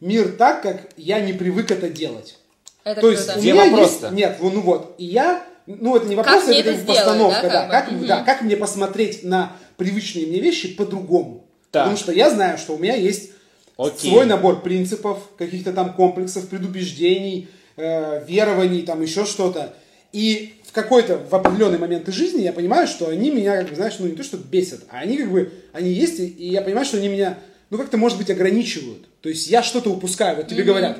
[0.00, 2.38] мир так, как я не привык это делать.
[2.84, 4.06] Это То есть у меня вопрос-то?
[4.06, 4.16] есть...
[4.16, 5.42] Нет, ну вот, и я...
[5.66, 7.68] Ну, это не вопрос, Как это это сделать, постановка, да, да.
[7.68, 7.98] как бы?
[8.00, 11.46] Как, да, как мне посмотреть на привычные мне вещи по-другому.
[11.70, 11.84] Так.
[11.84, 13.30] Потому что я знаю, что у меня есть
[13.78, 14.10] Окей.
[14.10, 19.74] свой набор принципов, каких-то там комплексов, предубеждений, э, верований, там еще что-то.
[20.12, 24.06] И какой-то, в определенный момент жизни я понимаю, что они меня, как бы, знаешь, ну
[24.06, 27.08] не то, что бесят, а они как бы, они есть, и, я понимаю, что они
[27.08, 27.38] меня,
[27.70, 29.06] ну как-то, может быть, ограничивают.
[29.20, 30.36] То есть я что-то упускаю.
[30.36, 30.98] Вот тебе говорят,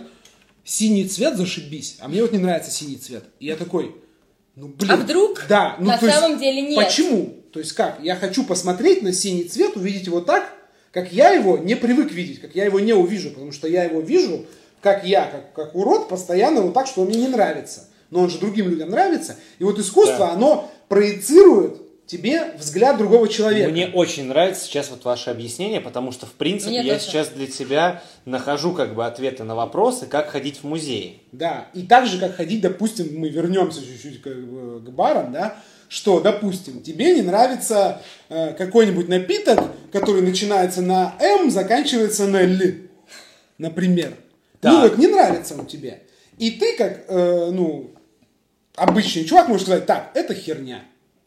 [0.65, 3.25] синий цвет зашибись, а мне вот не нравится синий цвет.
[3.41, 3.95] И я такой,
[4.55, 4.93] ну блин.
[4.93, 6.77] А вдруг Да, ну на то есть самом деле нет?
[6.77, 7.35] Почему?
[7.53, 7.99] То есть как?
[8.01, 10.53] Я хочу посмотреть на синий цвет, увидеть его так,
[10.93, 14.01] как я его не привык видеть, как я его не увижу, потому что я его
[14.01, 14.47] вижу,
[14.81, 17.89] как я, как, как урод, постоянно вот так, что он мне не нравится.
[18.15, 19.37] Но он же другим людям нравится.
[19.59, 20.33] И вот искусство, Да.
[20.35, 23.71] оно проецирует тебе взгляд другого человека.
[23.73, 27.07] Мне очень нравится сейчас вот ваше объяснение, потому что, в принципе, Мне я тоже.
[27.07, 31.25] сейчас для себя нахожу как бы ответы на вопросы, как ходить в музей.
[31.33, 35.57] Да, и так же, как ходить, допустим, мы вернемся чуть-чуть к, к барам, да,
[35.89, 39.59] что, допустим, тебе не нравится э, какой-нибудь напиток,
[39.91, 42.61] который начинается на М, заканчивается на Л,
[43.59, 44.11] например.
[44.63, 44.83] Ну Так.
[44.91, 46.03] вот, не нравится он тебе.
[46.39, 47.94] И ты, как, э, ну,
[48.77, 50.83] обычный чувак, можешь сказать, так, это херня.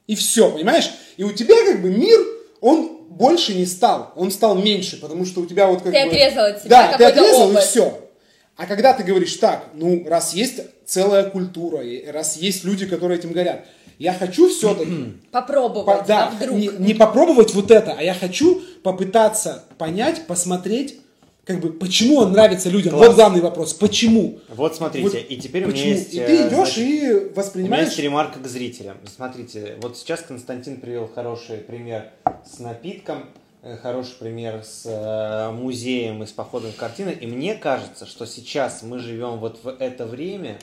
[0.07, 0.91] И все, понимаешь?
[1.17, 2.19] И у тебя как бы мир,
[2.61, 6.07] он больше не стал, он стал меньше, потому что у тебя вот как Ты бы...
[6.07, 7.63] отрезал от себя Да, ты отрезал, и опыт.
[7.63, 8.09] все.
[8.55, 13.19] А когда ты говоришь так, ну, раз есть целая культура, и раз есть люди, которые
[13.19, 13.65] этим горят,
[13.99, 16.57] я хочу все-таки Попробовать, да, а вдруг?
[16.57, 20.99] не, не попробовать вот это, а я хочу попытаться понять, посмотреть,
[21.47, 22.91] как бы, почему он нравится людям.
[22.93, 23.07] Класс.
[23.07, 24.39] Вот главный вопрос, почему?
[24.49, 25.85] Вот смотрите, Вот и теперь у почему?
[25.85, 26.13] меня есть...
[26.13, 27.85] И э, ты идешь значит, и У меня воспринимаешь.
[27.87, 28.97] есть ремарка к зрителям.
[29.05, 32.11] Смотрите, вот сейчас Константин привел хороший пример
[32.45, 33.29] с напитком,
[33.63, 37.11] э, хороший пример с э, музеем и с походом картины.
[37.19, 40.59] И мне кажется, что сейчас мы живем вот в это время,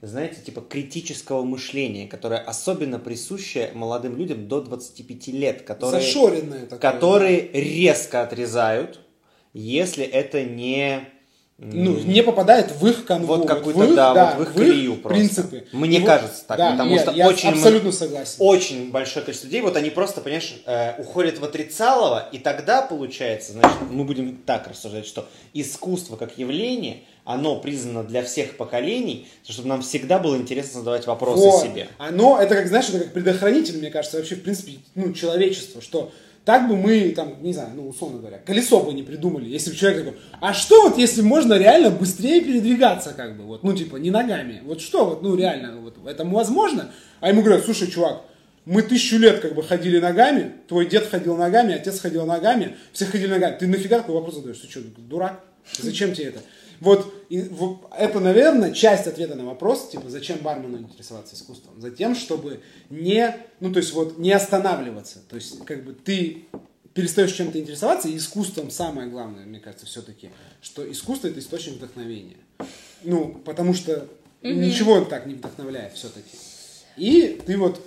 [0.00, 6.78] знаете, типа критического мышления, которое особенно присуще молодым людям до 25 лет, которые, Зашоренное такое.
[6.78, 9.00] которые резко отрезают,
[9.52, 11.00] если это не...
[11.58, 13.36] ну, не попадает в их канву.
[13.36, 15.08] Вот какую-то, в их, да, вот в их колею просто.
[15.18, 15.66] принципы.
[15.72, 18.34] Мне И вот- кажется так, да, потому нет, что я очень абсолютно согласен.
[18.38, 23.52] очень большое количество людей, вот они просто, понимаешь, э, уходят в отрицалово, и тогда получается,
[23.52, 29.68] значит, мы будем так рассуждать, что искусство как явление, оно признано для всех поколений, чтобы
[29.68, 31.62] нам всегда было интересно задавать вопросы Вот.
[31.62, 31.88] себе.
[31.98, 36.10] Оно, это как, знаешь, это как предохранитель, мне кажется, вообще, в принципе, ну, человечество, что
[36.44, 39.76] так бы мы, там, не знаю, ну, условно говоря, колесо бы не придумали, если бы
[39.76, 43.96] человек такой, а что вот, если можно реально быстрее передвигаться, как бы, вот, ну, типа,
[43.96, 46.90] не ногами, вот что вот, ну, реально, вот, это возможно?
[47.20, 48.22] А ему говорят, слушай, чувак,
[48.64, 53.06] мы тысячу лет как бы ходили ногами, твой дед ходил ногами, отец ходил ногами, все
[53.06, 53.56] ходили ногами.
[53.58, 54.58] Ты нафига такой вопрос задаешь?
[54.58, 55.40] Ты что, дурак?
[55.78, 56.40] Зачем тебе это?
[56.80, 61.80] Вот и, в- это, наверное, часть ответа на вопрос, типа, зачем бармену интересоваться искусством?
[61.80, 65.18] Затем, чтобы не, ну, то есть вот не останавливаться.
[65.28, 66.46] То есть, как бы ты
[66.94, 72.38] перестаешь чем-то интересоваться, и искусством самое главное, мне кажется, все-таки, что искусство это источник вдохновения.
[73.04, 74.08] Ну, потому что
[74.42, 76.36] ничего так не вдохновляет все-таки.
[76.96, 77.80] И ты вот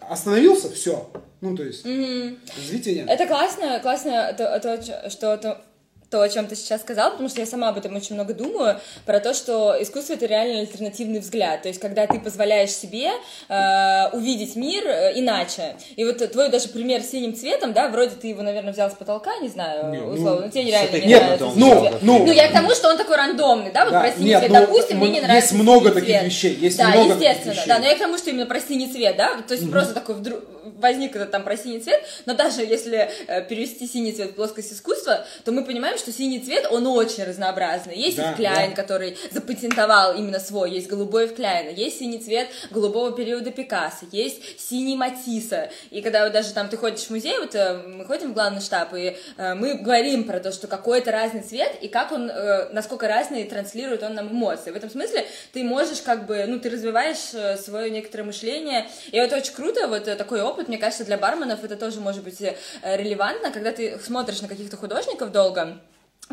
[0.00, 1.10] остановился, все.
[1.40, 3.08] Ну, то есть, развития нет.
[3.08, 5.64] Это классно, классно, то, то, что то,
[6.10, 8.80] то, о чем ты сейчас сказал, потому что я сама об этом очень много думаю,
[9.04, 13.10] про то, что искусство— это реально альтернативный взгляд, то есть когда ты позволяешь себе
[13.48, 15.76] э, увидеть мир э, иначе.
[15.96, 18.94] И вот твой даже пример с синим цветом, да, вроде ты его, наверное, взял с
[18.94, 22.26] потолка, не знаю, Не, ну, условно, ну, тебе нереально не нет, нравится ну, ну, ну.
[22.26, 24.50] ну, я к тому, что он такой рандомный, да, вот Да, про синий нет, цвет,
[24.52, 26.24] ну, допустим, мне не есть нравится много синий таких цвет.
[26.24, 27.68] вещей, есть да, много таких естественно, вещей.
[27.68, 30.14] да, но я к тому, что именно про синий цвет, да, то есть просто такой
[30.14, 30.40] вдруг
[30.78, 34.72] возник этот там про синий цвет, но даже если э, перевести синий цвет в плоскость
[34.72, 37.96] искусства, то мы понимаем, что синий цвет, он очень разнообразный.
[37.96, 38.76] Есть Да, Кляйн, да.
[38.76, 44.60] который запатентовал именно свой, есть голубой в Кляйна, есть синий цвет голубого периода Пикассо, есть
[44.60, 45.70] синий Матисса.
[45.90, 48.60] И когда вот даже там ты ходишь в музей, вот э, мы ходим в главный
[48.60, 52.68] штаб, и э, мы говорим про то, что какой-то разный цвет, и как он, э,
[52.72, 54.70] насколько разный транслирует он нам эмоции.
[54.70, 59.16] В этом смысле ты можешь как бы, ну, ты развиваешь э, свое некоторое мышление, и
[59.16, 62.54] это очень круто, вот такой опыт, мне кажется, для барменов это тоже может быть э,
[62.82, 65.78] релевантно, когда ты смотришь на каких-то художников долго,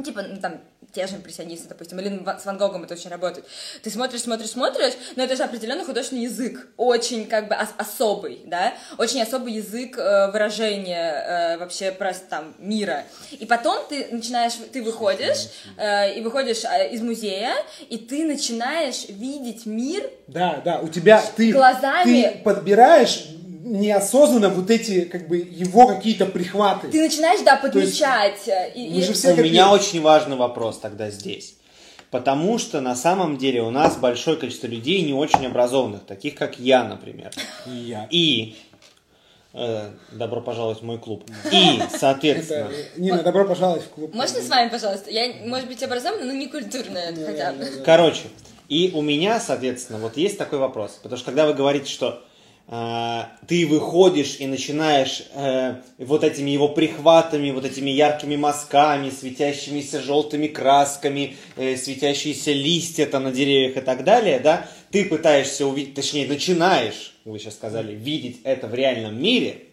[0.04, 0.60] типа, ну, там,
[0.94, 3.46] те же импрессионисты, допустим, или с Ван Гогом это очень работает.
[3.84, 8.42] Ты смотришь, смотришь, смотришь, но это же определенный художественный язык, очень, как бы, ос- особый,
[8.46, 11.12] да, очень особый язык э, выражения
[11.56, 13.04] э, вообще просто там мира.
[13.32, 17.54] И потом ты начинаешь, ты выходишь, э, и выходишь э, из музея,
[17.90, 22.04] и ты начинаешь видеть мир Да, да, у тебя ты, Глазами.
[22.22, 23.28] ты подбираешь
[23.66, 26.88] неосознанно вот эти, как бы, его какие-то прихваты.
[26.88, 28.48] ты начинаешь, да, есть подмечать.
[28.48, 31.56] э, и- мы и- же все У как меня очень важный вопрос тогда здесь.
[32.12, 36.60] Потому что на самом деле у нас большое количество людей не очень образованных, таких как
[36.60, 37.32] я, например.
[37.66, 38.08] И я.
[38.12, 38.56] И
[39.54, 41.24] э, добро пожаловать в мой клуб.
[41.52, 44.14] И, соответственно, Это, э, Нина, добро пожаловать в клуб.
[44.14, 45.10] Можно с вами, пожалуйста?
[45.10, 47.66] Я, может быть, образованная, но не культурная хотя бы.
[47.84, 48.24] короче,
[48.70, 51.00] и у меня, соответственно, вот есть такой вопрос.
[51.02, 52.24] Потому что когда вы говорите, что
[52.68, 60.48] ты выходишь и начинаешь э, вот этими его прихватами, вот этими яркими мазками, светящимися желтыми
[60.48, 66.28] красками, э, светящиеся листья там на деревьях и так далее, да, ты пытаешься увидеть, точнее,
[66.28, 69.66] начинаешь, вы сейчас сказали, видеть это в реальном мире,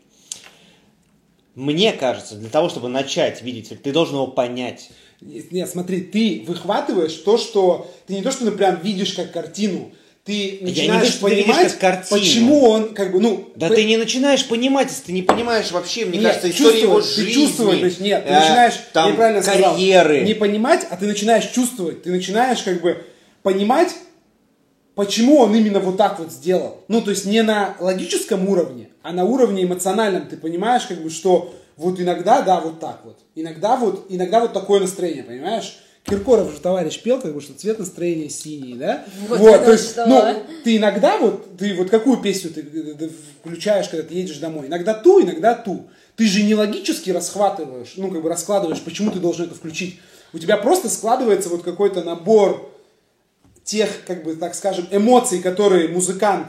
[1.55, 4.91] мне кажется, для того, чтобы начать видеть, ты должен его понять.
[5.21, 7.91] Нет, смотри, ты выхватываешь то, что...
[8.07, 9.93] Ты не то, что ты прям видишь как картину,
[10.25, 12.21] ты начинаешь видишь понимать, картину.
[12.21, 13.51] почему он, как бы, ну...
[13.57, 16.83] Да по- ты не начинаешь понимать, если ты не понимаешь вообще, мне Нет, кажется, историю
[16.83, 17.25] его жизни.
[17.25, 20.21] Ты чувствовать, есть, нет, ты э, начинаешь, там, правильно сказал, карьеры.
[20.21, 23.05] не понимать, а ты начинаешь чувствовать, ты начинаешь как бы
[23.43, 23.95] понимать,
[24.95, 26.85] почему он именно вот так вот сделал.
[26.87, 30.29] Ну, то есть не на логическом уровне, а на уровне эмоциональном.
[30.29, 33.19] Ты понимаешь, как бы, что вот иногда, да, вот так вот.
[33.35, 35.79] Иногда вот, иногда вот такое настроение, понимаешь?
[36.05, 39.05] Киркоров же товарищ пел, как бы, что цвет настроения синий, да?
[39.29, 40.07] Вот вот то есть, что.
[40.07, 43.09] ну, ты иногда вот, ты вот какую песню ты э, э,
[43.41, 44.67] включаешь, когда ты едешь домой?
[44.67, 45.89] Иногда ту, иногда ту.
[46.17, 50.01] Ты же не логически расхватываешь, ну, как бы раскладываешь, почему ты должен это включить.
[50.33, 52.71] У тебя просто складывается вот какой-то набор
[53.65, 56.49] тех, как бы, так скажем, эмоций, которые музыкант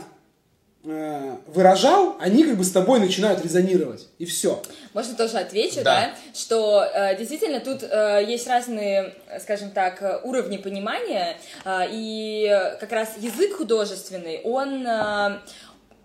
[0.83, 4.07] выражал, они как бы с тобой начинают резонировать.
[4.19, 4.61] И все.
[4.93, 6.13] Можно тоже отвечу, да, Да.
[6.33, 12.45] что э, действительно тут э, есть разные, э, скажем так, э, уровни понимания, э, и
[12.51, 14.85] э, как раз язык художественный, он...
[14.85, 15.39] э,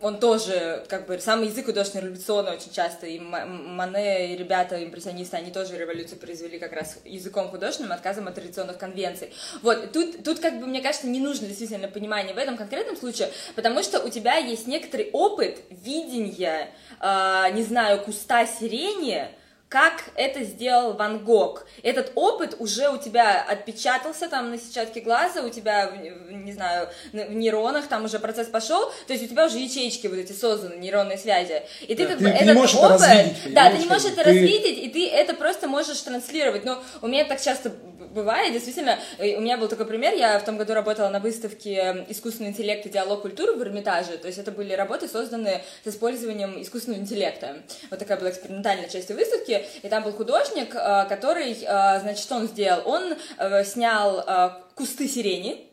[0.01, 5.37] он тоже, как бы, самый язык художественный революционный очень часто, и Мане, и ребята, импрессионисты,
[5.37, 9.33] они тоже революцию произвели как раз языком художественным, отказом от традиционных конвенций.
[9.63, 13.31] Вот, тут, тут, как бы, мне кажется, не нужно действительно понимание в этом конкретном случае,
[13.57, 19.29] потому что у тебя есть некоторый опыт видения, э, не знаю, куста сирени,
[19.69, 21.67] как это сделал Ван Гог.
[21.83, 25.91] Этот опыт уже у тебя отпечатался там на сетчатке глаза, у тебя,
[26.31, 30.07] не знаю, на- в нейронах там уже процесс пошел, то есть у тебя уже ячейки
[30.07, 31.63] вот эти созданы, нейронные связи.
[31.83, 34.31] И ты Да, как ты- бы этот опыт, развидеть, да, ты не можешь это ты-
[34.31, 36.65] развидеть, и ты это просто можешь транслировать.
[36.65, 37.71] Но у меня так часто
[38.11, 42.07] бывает, действительно, э, у меня был такой пример, я в том году работала на выставке
[42.09, 46.61] «Искусственный интеллект и диалог культуры» в Эрмитаже, то есть это были работы, созданные с использованием
[46.61, 47.63] искусственного интеллекта.
[47.91, 52.37] Вот такая была экспериментальная часть выставки, и там был художник, э, который, э, значит, что
[52.37, 52.83] он сделал?
[52.87, 53.17] Он
[53.65, 55.67] снял кусты сирени,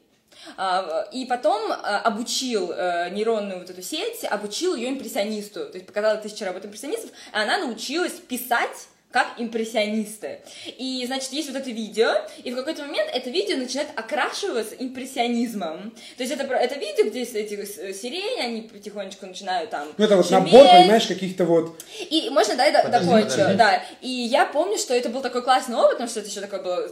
[0.57, 2.67] а, И потом обучил
[3.11, 5.65] нейронную вот эту сеть, обучил ее импрессионисту.
[5.65, 10.41] То есть показала тысячи работ импрессионистов, и она научилась писать как импрессионисты.
[10.77, 12.09] И, значит, есть вот это видео,
[12.43, 15.91] и в какой-то момент это видео начинает окрашиваться импрессионизмом.
[16.17, 20.17] То есть это, это видео, где эти с- сирени, они потихонечку начинают там Ну, это
[20.17, 20.51] вот шуметь.
[20.51, 21.81] набор, понимаешь, каких-то вот...
[22.09, 23.57] И можно, да, я до- Подожди, закончу, подожди.
[23.57, 23.83] да.
[24.01, 26.89] И я помню, что это был такой классный опыт, потому что это еще такая была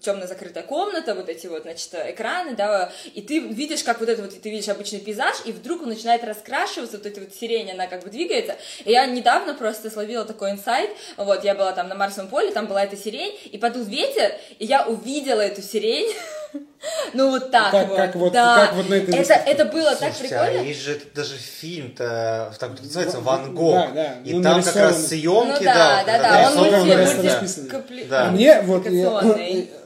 [0.00, 4.22] темная закрытая комната, вот эти вот, значит, экраны, да, и ты видишь, как вот это
[4.22, 7.86] вот, ты видишь обычный пейзаж, и вдруг он начинает раскрашиваться, вот эта вот сирень, она
[7.86, 8.56] как бы двигается.
[8.86, 12.66] И я недавно просто словила такой инсайт, вот, я была там на Марсовом поле, там
[12.66, 16.12] была эта сирень, и подул ветер, и я увидела эту сирень,
[17.14, 18.66] ну вот так Как- вот, как вот- да.
[18.66, 19.50] как вот на этой это, выставке.
[19.50, 20.60] это было так Слушайте, прикольно.
[20.60, 23.74] а есть же даже фильм-то, так называется, Ва- Ван Гог.
[23.74, 24.88] да, да, И ну, там как нарисован.
[24.88, 27.66] раз съемки, ну да, да, да, он нарисован, мульти- расписан.
[27.68, 28.26] капли- Да.
[28.26, 29.22] А мне вот я,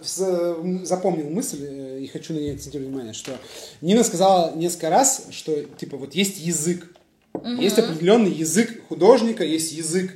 [0.85, 3.33] запомнил мысль э, и хочу на ней акцентировать внимание, что
[3.81, 6.87] Нина сказала несколько раз, что типа вот есть язык,
[7.33, 7.47] Угу.
[7.63, 10.11] Есть определенный язык художника, есть язык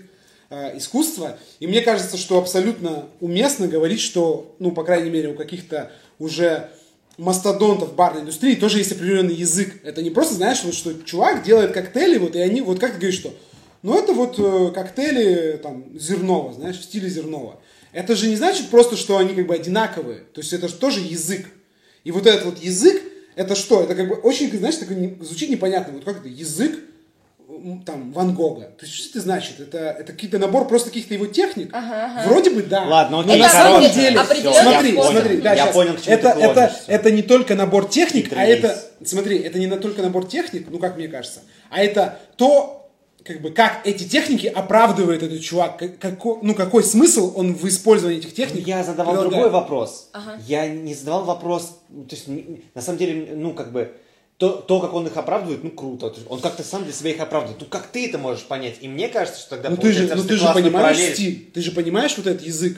[0.50, 1.38] искусства.
[1.60, 6.70] И мне кажется, что абсолютно уместно говорить, что, ну, по крайней мере, у каких-то уже
[7.18, 9.80] мастодонтов барной индустрии тоже есть определенный язык.
[9.84, 12.98] Это не просто, знаешь, вот что чувак делает коктейли, вот и они, вот как ты
[12.98, 13.34] говоришь, что,
[13.82, 17.60] ну это вот э, коктейли там зерного, знаешь, в стиле зерного.
[17.92, 20.20] Это же не значит просто, что они как бы одинаковые.
[20.32, 21.46] То есть это же тоже язык.
[22.02, 23.00] И вот этот вот язык,
[23.36, 23.82] это что?
[23.82, 25.94] Это как бы очень, знаешь, такой звучит непонятно.
[25.94, 26.76] Вот как это язык
[27.84, 28.62] там Ван Гога.
[28.78, 29.60] То есть что это значит?
[29.60, 31.70] Это, это какие-то набор просто каких-то его техник.
[31.72, 32.28] Ага, ага.
[32.28, 32.84] Вроде бы да.
[32.84, 35.74] Ладно, окей, но на самом деле, все, смотри, я смотри, да, я сейчас.
[35.74, 39.38] понял, к чему это, ты это, клонишь, это не только набор техник, а это, смотри,
[39.38, 41.40] это не только набор техник, ну как мне кажется,
[41.70, 42.90] а это то,
[43.24, 47.66] как бы, как эти техники оправдывает этот чувак, как- какой, ну какой смысл он в
[47.68, 48.66] использовании этих техник.
[48.66, 49.32] Я задавал прилагает.
[49.32, 50.08] другой вопрос.
[50.12, 50.38] Ага.
[50.46, 52.26] Я не задавал вопрос, то есть,
[52.74, 53.92] на самом деле, ну, как бы,
[54.44, 56.12] то, то, как он их оправдывает, ну, круто.
[56.28, 57.60] Он как-то сам для себя их оправдывает.
[57.60, 58.74] Ну, как ты это можешь понять?
[58.82, 61.14] И мне кажется, что тогда Ну ты же, ну ты же понимаешь параллель.
[61.14, 62.76] стиль, ты же понимаешь вот этот язык.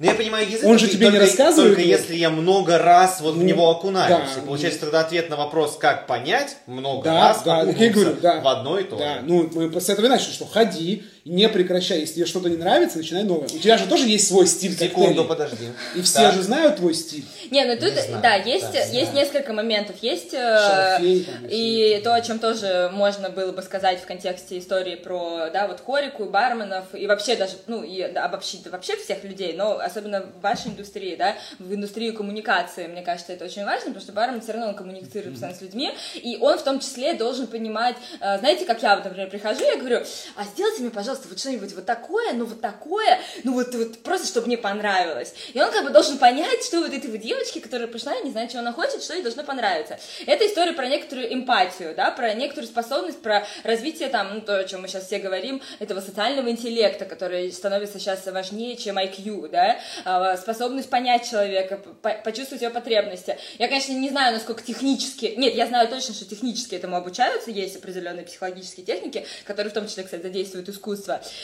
[0.00, 1.98] Ну, я понимаю язык, Он же только- тебе не только- рассказывает Только его?
[1.98, 4.08] если я много раз вот в Ну, него окунаюсь.
[4.34, 7.90] да, и получается тогда ответ на вопрос, как понять, много Да, раз да, так я
[7.90, 8.40] говорю, да.
[8.40, 12.00] в одно и то Да, ну мы с этого и начали, что ходи, не прекращай.
[12.00, 13.44] Если тебе что-то не нравится, начинай новое.
[13.46, 15.24] У тебя же тоже есть свой стиль Секунду, коктейлей.
[15.28, 15.68] подожди.
[15.96, 16.32] И все Да.
[16.32, 17.24] же знают твой стиль.
[17.50, 19.14] Не, ну тут, Не знаю, да, есть, да, есть знаю.
[19.26, 19.96] несколько моментов.
[20.02, 24.58] Есть э, Шалфей там и то, о чем тоже можно было бы сказать в контексте
[24.58, 28.96] истории про, да, вот хорику и барменов, и вообще даже, ну, и да, обобщить вообще
[28.96, 33.64] всех людей, но особенно в вашей индустрии, да, в индустрии коммуникации, мне кажется, это очень
[33.64, 36.80] важно, потому что бармен все равно он коммуницирует постоянно с людьми, и он в том
[36.80, 40.04] числе должен понимать, э, знаете, как я вот, например, прихожу, я говорю,
[40.36, 44.26] а сделайте мне, пожалуйста, вот что-нибудь вот такое, ну вот такое, ну вот, вот просто,
[44.26, 45.34] чтобы мне понравилось.
[45.54, 48.30] И он как бы должен понять, что вот этой вот девочке, которая пришла, и не
[48.30, 49.98] знает, чего она хочет, что ей должно понравиться.
[50.26, 54.64] Это история про некоторую эмпатию, да, про некоторую способность, про развитие там, ну то, о
[54.64, 59.78] чем мы сейчас все говорим, этого социального интеллекта, который становится сейчас важнее, чем IQ, да,
[60.04, 63.38] А, способность понять человека, по- почувствовать его потребности.
[63.58, 67.76] Я, конечно, не знаю, насколько технически, нет, я знаю точно, что технически этому обучаются, есть
[67.76, 70.97] определенные психологические техники, которые в том числе, кстати, задействуют искусство.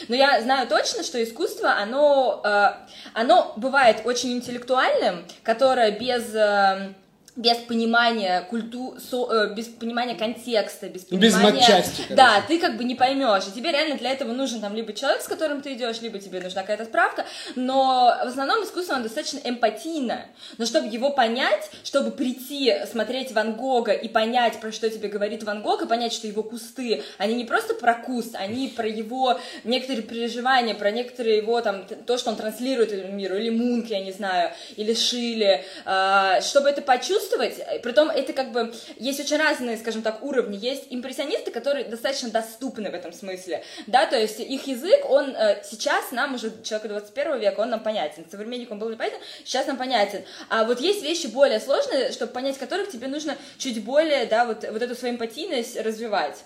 [0.09, 2.69] Но я знаю точно, что искусство, оно, э,
[3.15, 6.95] оно бывает очень интеллектуальным, которое без э,
[7.37, 11.61] без понимания культу, со- э, без понимания контекста, без Ну, без понимания...
[11.61, 12.15] матчасти, короче.
[12.15, 13.43] Да, ты как бы не поймешь.
[13.49, 16.41] И тебе реально для этого нужен там либо человек, с которым ты идешь, либо тебе
[16.41, 17.27] нужна какая-то справка.
[17.57, 20.27] Но в основном искусство, оно достаточно эмпатийно.
[20.59, 25.43] Но чтобы его понять, чтобы прийти, смотреть Ван Гога и понять, про что тебе говорит
[25.43, 29.41] Ван Гог, и понять, что его кусты, они не просто про куст, они про его
[29.65, 34.13] некоторые переживания, про некоторые его там, то, что он транслирует миру, или Мунк, я не
[34.13, 35.65] знаю, или Шили.
[35.85, 40.57] А, Чтобы это почувствовать, э, притом это как бы, есть очень разные, скажем так, уровни.
[40.57, 45.63] Есть импрессионисты, которые достаточно доступны в этом смысле, да, то есть их язык, он э,
[45.65, 48.25] сейчас нам уже, человеку 21 века, он нам понятен.
[48.31, 50.25] Современник он был непонятен, сейчас нам понятен.
[50.49, 54.65] А вот есть вещи более сложные, чтобы понять которых тебе нужно чуть более, да, вот,
[54.71, 56.45] вот эту свою эмпатийность развивать.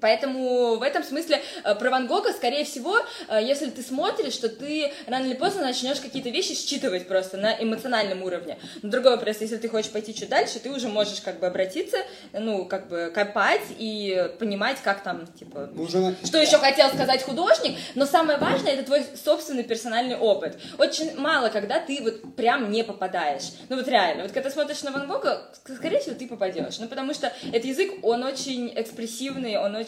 [0.00, 4.50] Поэтому в этом смысле э, про Ван Гога, скорее всего, э, если ты смотришь, что
[4.50, 8.58] ты рано или поздно начнешь какие-то вещи считывать просто на эмоциональном уровне.
[8.82, 11.96] Но другой вопрос, если ты хочешь пойти чуть дальше, ты уже можешь как бы обратиться,
[12.34, 17.22] ну, как бы копать и понимать, как там, типа, Уже на- что еще хотел сказать
[17.22, 20.58] художник, но самое важное это твой собственный персональный опыт.
[20.76, 23.44] Очень мало, когда ты вот прям не попадаешь.
[23.70, 26.78] Ну вот реально, вот когда ты смотришь на Ван Гога, скорее всего, ты попадешь.
[26.80, 29.85] Ну потому что этот язык, он очень экспрессивный, он очень...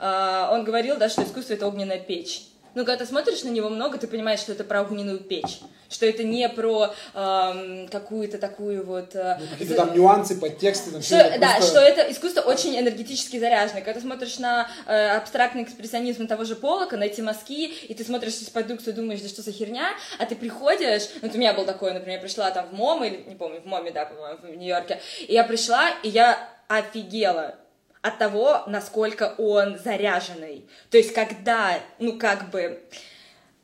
[0.00, 2.42] а, он говорил, да, что искусство это огненная печь.
[2.74, 6.04] Ну, когда ты смотришь на него много, ты понимаешь, что это про огненную печь, что
[6.04, 9.16] это не про ам, какую-то такую вот...
[9.16, 10.90] а, Какие-то там нюансы, подтексты.
[10.90, 13.80] Там что, да, просто- что это искусство очень энергетически заряженное.
[13.80, 18.04] Когда ты смотришь на э, абстрактный экспрессионизм того же Полока, на эти мазки, и ты
[18.04, 21.38] смотришь из продукцию и думаешь, да что за херня, а ты приходишь, ну, вот у
[21.38, 24.04] меня был такой, например, я пришла там в МОМ, или, не помню, в МОМе, да,
[24.04, 27.54] по-моему, в Нью-Йорке, и я пришла, и я офигела
[28.06, 30.64] от того, насколько он заряженный.
[30.90, 32.80] То есть, когда, ну, как бы,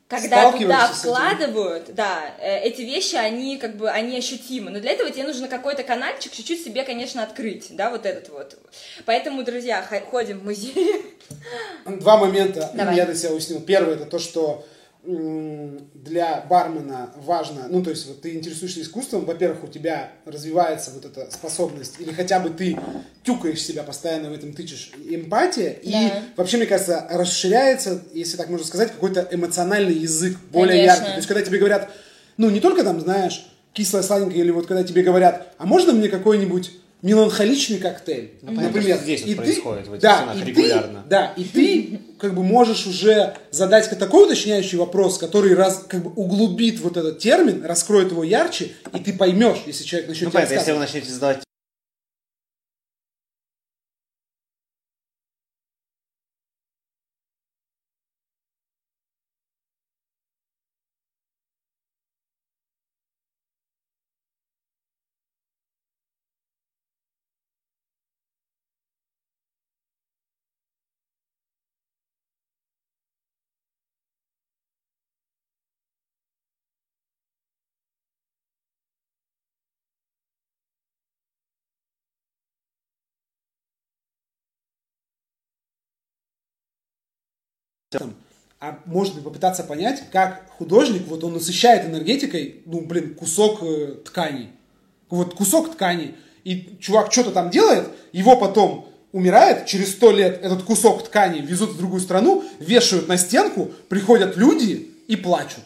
[0.07, 4.69] когда туда вкладывают, да, э, эти вещи, они как бы, они ощутимы.
[4.69, 8.57] Но для этого тебе нужно какой-то канальчик чуть-чуть себе, конечно, открыть, да, вот этот вот.
[9.05, 11.15] Поэтому, друзья, ходим в музей.
[11.85, 12.95] Два момента Давай.
[12.95, 13.61] я для себя уяснил.
[13.61, 14.65] Первый это то, что
[15.05, 21.03] для бармена важно, ну то есть вот ты интересуешься искусством, во-первых, у тебя развивается вот
[21.05, 22.77] эта способность, или хотя бы ты
[23.23, 26.21] тюкаешь себя постоянно в этом тычешь, эмпатия, и Да.
[26.37, 30.93] вообще, мне кажется, расширяется, если так можно сказать, какой-то эмоциональный язык более Конечно.
[30.95, 31.09] яркий.
[31.11, 31.91] То есть, когда тебе говорят,
[32.37, 36.07] ну не только там, знаешь, кислое, сладенькое, или вот когда тебе говорят, а можно мне
[36.07, 36.71] какой-нибудь
[37.03, 41.03] меланхоличный коктейль, Ну, например, здесь и происходит в этих да, сценах и ты- регулярно.
[41.07, 46.11] да, и ты как бы можешь уже задать такой уточняющий вопрос, который раз, как бы
[46.15, 50.39] углубит вот этот термин, раскроет его ярче, и ты поймешь, если человек начнет Ну, тебе
[50.39, 51.39] понятно, если вы начнете задавать
[88.63, 94.51] а быть попытаться понять, как художник, вот он насыщает энергетикой, ну, блин, кусок э, ткани.
[95.09, 96.15] Вот кусок ткани.
[96.45, 101.71] И чувак что-то там делает, его потом умирает, через сто лет этот кусок ткани везут
[101.71, 105.63] в другую страну, вешают на стенку, приходят люди и плачут.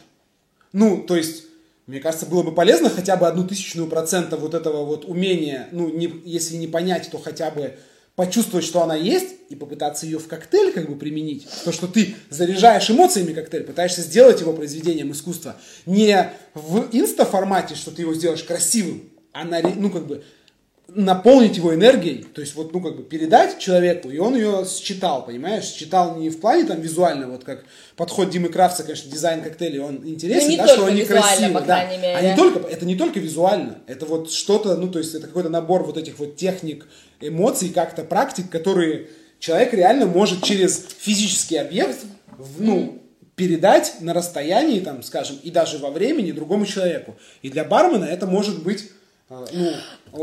[0.74, 1.46] Ну, то есть,
[1.86, 5.90] мне кажется, было бы полезно хотя бы одну тысячную процента вот этого вот умения, ну,
[5.90, 7.78] не, если не понять, то хотя бы
[8.18, 11.48] почувствовать, что она есть, и попытаться ее в коктейль как бы применить.
[11.64, 15.56] То, что ты заряжаешь эмоциями коктейль, пытаешься сделать его произведением искусства
[15.86, 19.04] не в инста-формате, что ты его сделаешь красивым,
[19.34, 20.24] а на, ну, как бы,
[20.88, 25.24] наполнить его энергией, то есть вот, ну, как бы передать человеку, и он ее считал,
[25.24, 25.66] понимаешь?
[25.66, 27.66] Считал не в плане там визуально, вот как
[27.96, 31.86] подход Димы Кравца, конечно, дизайн коктейлей, он интересен, Ну, да, что они красивые, да.
[31.86, 32.16] мере.
[32.16, 35.50] А не только, это не только визуально, это вот что-то, ну, то есть это какой-то
[35.50, 36.88] набор вот этих вот техник,
[37.20, 39.08] эмоций, как-то практик, которые
[39.40, 42.00] человек реально может через физический объект,
[42.58, 43.02] ну,
[43.36, 47.16] передать на расстоянии, там, скажем, и даже во времени другому человеку.
[47.44, 48.90] И для бармена это может быть
[49.30, 49.72] э, ну,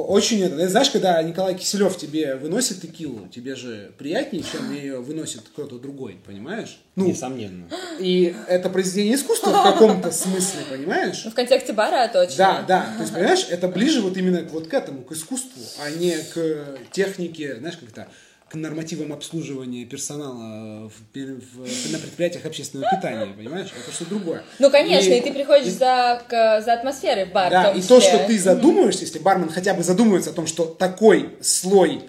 [0.02, 0.68] очень это.
[0.68, 6.18] Знаешь, когда Николай Киселев тебе выносит текилу, тебе же приятнее, чем ее выносит кто-то другой,
[6.26, 6.80] понимаешь?
[6.96, 7.68] Ну, Несомненно.
[7.98, 11.22] и это произведение искусства в каком-то смысле, понимаешь?
[11.24, 12.36] Ну, в контексте бара точно.
[12.36, 12.94] Да, да.
[12.96, 16.16] То есть, понимаешь, это ближе вот именно к- вот к этому, к искусству, а не
[16.32, 18.08] к технике, знаешь, как то
[18.48, 23.68] к нормативам обслуживания персонала в, пе- в- на предприятиях общественного питания, понимаешь?
[23.76, 24.42] Это что другое.
[24.58, 27.48] Ну, конечно, и, И- ты приходишь за, к- за атмосферой в бар.
[27.48, 30.46] в Да, том и то, что ты задумываешься, если бармен хотя бы задумывается о том,
[30.46, 32.02] что такой слой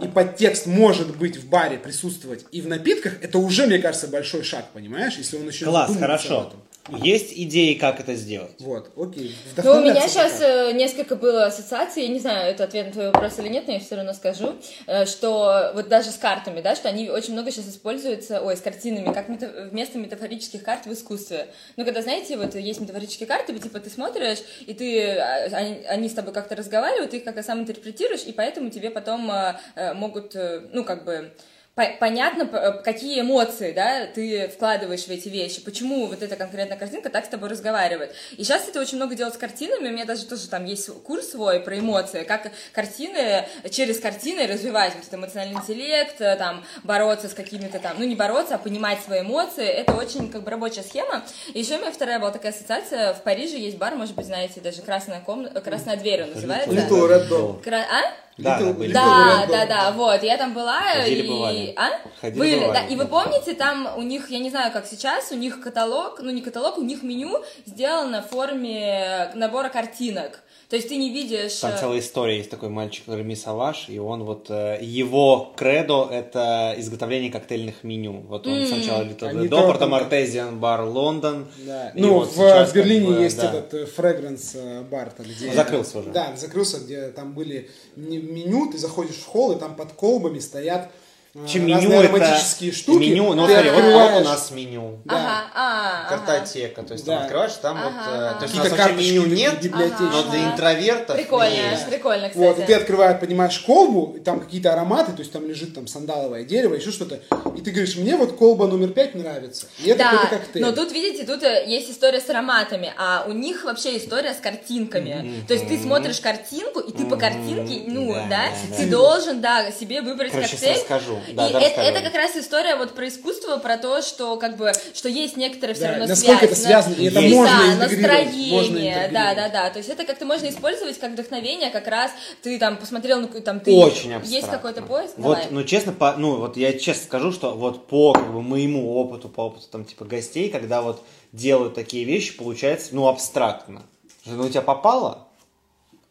[0.00, 4.42] и подтекст может быть в баре присутствовать и в напитках, это уже, мне кажется, большой
[4.44, 5.14] шаг, понимаешь?
[5.18, 6.48] Если он еще Класс, задумывается об хорошо.
[6.48, 6.62] этом.
[6.88, 8.56] Есть идеи, как это сделать?
[8.58, 9.36] Вот, окей.
[9.62, 10.72] Ну, у меня сейчас пока.
[10.72, 13.78] несколько было ассоциаций, я не знаю, это ответ на твой вопрос или нет, но я
[13.78, 14.56] все равно скажу,
[14.88, 18.60] э, что вот даже с картами, да, что они очень много сейчас используются, ой, с
[18.60, 21.46] картинами, как мета- вместо метафорических карт в искусстве.
[21.76, 26.08] Ну, когда, знаете, вот есть метафорические карты, типа ты смотришь, и ты, а, они, они
[26.08, 29.94] с тобой как-то разговаривают, ты их как-то сам интерпретируешь, и поэтому тебе потом э, э,
[29.94, 31.32] могут, э, ну, как бы
[31.74, 36.76] понятно, п- э, какие эмоции, да, ты вкладываешь в эти вещи, почему вот эта конкретная
[36.76, 38.14] картинка так с тобой разговаривает.
[38.36, 41.30] И сейчас это очень много делать с картинами, у меня даже тоже там есть курс
[41.30, 47.28] свой про эмоции, как картины, через картины развивать вот этот эмоциональный интеллект, э, там, бороться
[47.30, 50.82] с какими-то там, ну не бороться, а понимать свои эмоции, это очень как бы рабочая
[50.82, 51.22] схема.
[51.54, 54.60] И еще у меня вторая была такая ассоциация, в Париже есть бар, может быть, знаете,
[54.60, 56.70] даже красная комната, красная дверь он называется.
[56.70, 57.62] Little Red.
[57.62, 58.14] Кра- А?
[58.38, 58.92] Да, Little- были.
[58.92, 61.28] Да, да, да, вот, я там была, Ходили, и...
[61.28, 61.74] бывали.
[61.76, 61.90] А?
[62.20, 62.72] Ходили, Были, бывали.
[62.72, 66.20] да, и вы помните, там у них, я не знаю, как сейчас, у них каталог,
[66.20, 70.40] ну не каталог, у них меню сделано в форме набора картинок.
[70.72, 71.56] То есть ты не видишь...
[71.56, 76.08] Там э, целая история, есть такой мальчик Реми Саваш, и он вот, э, его кредо
[76.10, 78.24] это изготовление коктейльных меню.
[78.26, 81.46] Вот он сначала Little Red то- потом Артезиан бар Лондон.
[81.58, 81.90] Да.
[81.90, 83.48] и Ну, вот в, в Берлине как бы, есть да.
[83.50, 85.52] этот э, Fragrance бар, там, где...
[85.52, 86.08] Закрылся уже.
[86.08, 90.38] Да, закрылся, где там были не- меню, ты заходишь в холл, и там под колбами
[90.38, 90.90] стоят
[91.34, 92.98] Чем разные меню это ароматические штуки.
[92.98, 94.98] меню, ну смотри, вот, вот у нас меню.
[95.06, 95.14] Да.
[95.16, 96.08] Ага, а, ага.
[96.26, 97.14] Картотека, то есть Да.
[97.14, 98.34] там открываешь, там Ага, вот, э, ага.
[98.38, 100.10] то есть у нас вообще меню нет, библиотечные.
[100.10, 100.50] но для Ага.
[100.52, 101.86] интровертов Прикольно, есть.
[101.88, 102.44] прикольно, кстати.
[102.44, 105.86] Вот, и ты открываешь, поднимаешь колбу, и там какие-то ароматы, то есть там лежит там
[105.86, 107.20] сандаловое дерево, еще что-то,
[107.56, 110.62] и ты говоришь, мне вот колба номер пять нравится, и это Да, какой-то коктейль.
[110.62, 114.38] но тут, видите, тут э, есть история с ароматами, а у них вообще история с
[114.38, 115.42] картинками.
[115.48, 118.90] То есть ты смотришь картинку, и ты по картинке, ну, Да, да, да, ты да.
[118.90, 120.74] должен, да, себе выбрать Короче, коктейль.
[120.76, 121.18] расскажу.
[121.32, 124.72] Да, и это, это как раз история вот про искусство, про то, что как бы,
[124.94, 126.50] что есть некоторая все Да, равно насколько связь.
[126.52, 129.70] это связано, и это Есть, можно да, настроение, можно да, да, да.
[129.70, 132.10] То есть это как-то можно использовать как вдохновение, как раз
[132.42, 133.72] ты там посмотрел, ну, там ты...
[133.72, 134.28] Очень абстрактно.
[134.34, 135.14] Есть какой-то поиск?
[135.16, 135.48] Вот, Давай.
[135.50, 139.28] ну честно, по, ну вот я честно скажу, что вот по как бы, моему опыту,
[139.28, 141.02] по опыту там типа гостей, когда вот
[141.32, 143.82] делают такие вещи, получается, ну абстрактно.
[144.24, 145.26] Ну у тебя попало?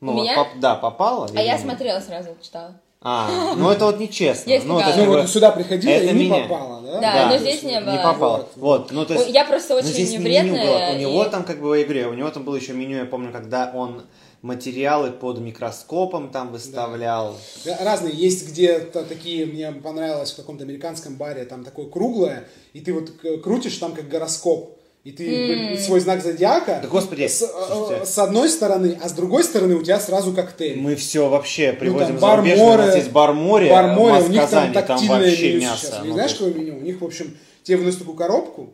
[0.01, 0.35] Ну, У вот меня?
[0.35, 1.29] поп- да, попало.
[1.35, 1.69] А я видимо.
[1.69, 2.80] смотрела сразу, читала.
[3.03, 4.47] А, ну это вот нечестно.
[4.47, 5.15] Я ну, то есть, испугалась.
[5.15, 6.43] Ну, вот сюда приходила это и не меня.
[6.43, 6.99] попала, да?
[7.01, 7.91] Да, но здесь не было.
[7.91, 8.37] Не попало.
[8.37, 8.51] Вот.
[8.57, 9.29] Вот, ну то есть...
[9.29, 10.67] Я просто ну, очень здесь меню вредная.
[10.67, 10.95] было.
[10.95, 13.05] У него и- там как бы в игре, у него там было еще меню, я
[13.05, 14.03] помню, когда он
[14.43, 17.35] материалы под микроскопом там выставлял.
[17.65, 18.13] Да, Разные.
[18.13, 23.11] Есть где-то такие, мне понравилось в каком-то американском баре, там такое круглое, и ты вот
[23.43, 24.77] крутишь там как гороскоп.
[25.03, 28.05] И ты свой знак зодиака Да, господи, с, э, слушайте.
[28.05, 30.77] с одной стороны, а с другой стороны у тебя сразу коктейль.
[30.79, 34.23] Мы все вообще привозим Ну, там бар У нас море, есть бар море, бар море,
[34.23, 35.77] у них там Казани, там тактильное вообще меню мясо.
[35.87, 35.91] сейчас.
[35.93, 36.77] У них Ну, знаешь, какое меню?
[36.77, 38.73] У них, в общем, тебе выносят такую коробку,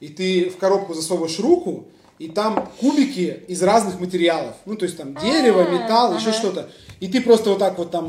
[0.00, 1.88] и ты в коробку засовываешь руку,
[2.18, 4.54] и там кубики из разных материалов.
[4.64, 6.70] Ну, то есть там дерево, А, металл, еще что-то.
[7.00, 8.08] И ты просто вот так вот там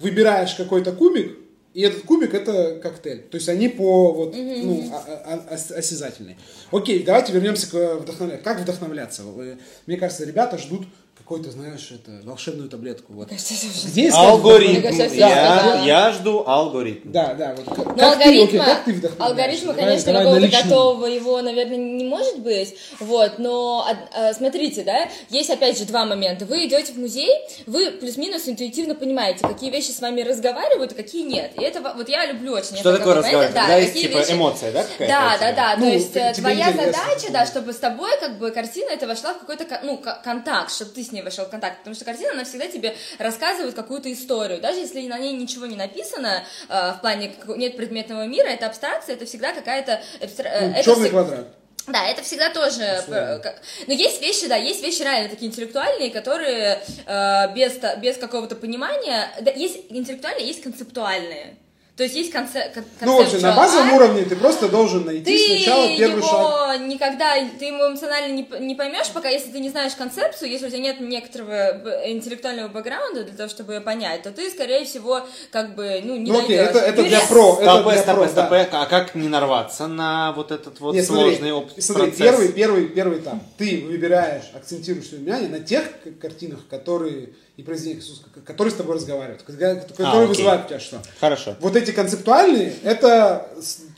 [0.00, 1.38] выбираешь какой-то кубик,
[1.78, 3.22] и этот кубик это коктейль.
[3.30, 6.36] То есть они по вот, ну, а- а- а- ос- осязательные.
[6.72, 8.42] Окей, давайте вернемся к вдохновлению.
[8.42, 9.22] Как вдохновляться?
[9.22, 10.88] Вы- Мне кажется, ребята ждут
[11.28, 13.12] какой-то, знаешь, это, волшебную таблетку.
[13.12, 13.30] Вот.
[13.30, 14.90] Искать Алгоритм.
[14.92, 17.12] Все Я, я жду алгоритм.
[17.12, 17.54] Да, да.
[17.54, 20.62] Вот как, Ну, как ты, алгоритма, окей, как ты алгоритма, Давай- конечно, давай какого-то личном.
[20.68, 22.74] готового его, наверное, не может быть.
[23.00, 26.46] Вот, но а, смотрите, да, есть опять же два момента.
[26.46, 27.30] Вы идете в музей,
[27.66, 31.52] вы плюс-минус интуитивно понимаете, какие вещи с вами разговаривают, а какие нет.
[31.58, 32.76] И это во- вот я люблю очень.
[32.78, 33.54] Что такое как разговаривать?
[33.54, 35.76] да, Когда есть какие типа вещи- эмоция, да, какая-то Да, да, да.
[35.76, 39.34] Ну, То есть э, твоя задача, да, чтобы с тобой как бы картина это вошла
[39.34, 41.78] в какой-то ко- ну, ко- контакт, чтобы ты с ней вошел в контакт.
[41.78, 44.60] Потому что картина, она всегда тебе рассказывает какую-то историю.
[44.60, 49.14] Даже если на ней ничего не написано, э, в плане нет предметного мира, это абстракция,
[49.14, 50.00] это всегда какая-то...
[50.20, 51.46] абстра- э, Ну, это черный всег- квадрат.
[51.86, 52.82] да, это всегда тоже...
[52.82, 58.16] э, как- Но есть вещи, да, есть вещи реально такие интеллектуальные, которые э, без, без
[58.16, 59.30] какого-то понимания...
[59.40, 61.56] Да, есть интеллектуальные, есть концептуальные.
[61.98, 65.04] То есть есть конце, кон- Ну, в общем, на базовом art, уровне ты просто должен
[65.04, 66.80] найти ты сначала первый его шаг.
[66.82, 70.70] никогда, ты его эмоционально не, не поймешь, пока если ты не знаешь концепцию, если у
[70.70, 75.74] тебя нет некоторого интеллектуального бэкграунда для того, чтобы ее понять, то ты, скорее всего, как
[75.74, 76.70] бы, ну, не Ну, окей, найдешь.
[76.76, 77.52] это, это для Юрист- про.
[77.54, 78.30] Это Стопэ, для стопэ, про, да.
[78.30, 78.68] стопэ.
[78.70, 81.82] А как не нарваться на вот этот вот Нет, сложный опыт?
[81.82, 82.18] смотри, процесс?
[82.24, 83.38] первый, первый, первый этап.
[83.56, 85.82] Ты выбираешь, акцентируешь внимание на тех
[86.22, 90.28] картинах, которые и произведениях искусства, к- которые с тобой разговаривают, которые А, окей.
[90.28, 91.02] вызывают у тебя что.
[91.20, 91.56] Хорошо.
[91.60, 93.48] Вот эти концептуальные, это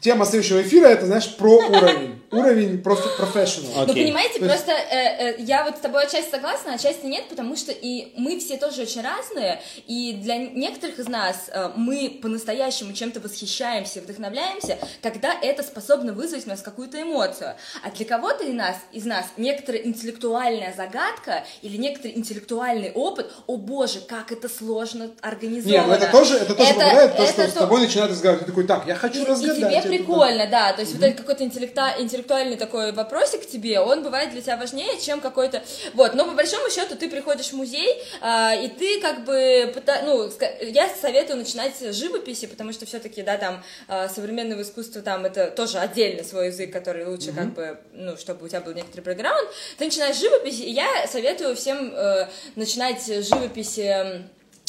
[0.01, 2.20] тема следующего эфира, это, знаешь, про уровень.
[2.33, 3.71] Уровень профи- professional.
[3.75, 4.05] Ну, Окей.
[4.05, 7.57] понимаете, То есть- просто э, э, я вот с тобой отчасти согласна, отчасти нет, потому
[7.57, 12.93] что и мы все тоже очень разные, и для некоторых из нас э, мы по-настоящему
[12.93, 17.57] чем-то восхищаемся, вдохновляемся, когда это способно вызвать в нас какую-то эмоцию.
[17.83, 23.57] А для кого-то из нас, из нас некоторая интеллектуальная загадка или некоторый интеллектуальный опыт, о
[23.57, 25.79] боже, как это сложно организовано.
[25.79, 28.47] Нет, ну это тоже, это тоже попадает в то, что это с тобой начинают разговаривать.
[28.47, 29.57] Ты такой, так, я хочу и, и разгадать.
[29.57, 29.97] тебе это, да».
[29.97, 30.73] прикольно, да.
[30.75, 34.57] То есть вот этот какой-то интеллекта- интеллектуальный такой вопросик к тебе, он бывает для тебя
[34.57, 35.63] важнее, чем какой-то...
[35.95, 39.75] Вот, но по большому счету ты приходишь в музей, а, и ты как бы...
[40.05, 45.25] Ну, я советую начинать с живописи, потому что все-таки, да, там а, современного искусства, там
[45.25, 49.03] это тоже отдельный свой язык, который лучше как бы, ну, чтобы у тебя был некоторый
[49.03, 49.49] бэкграунд.
[49.79, 54.25] Ты начинаешь с живописи, и я советую всем э, начинать с живописи...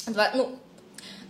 [0.08, 0.58] два- ну,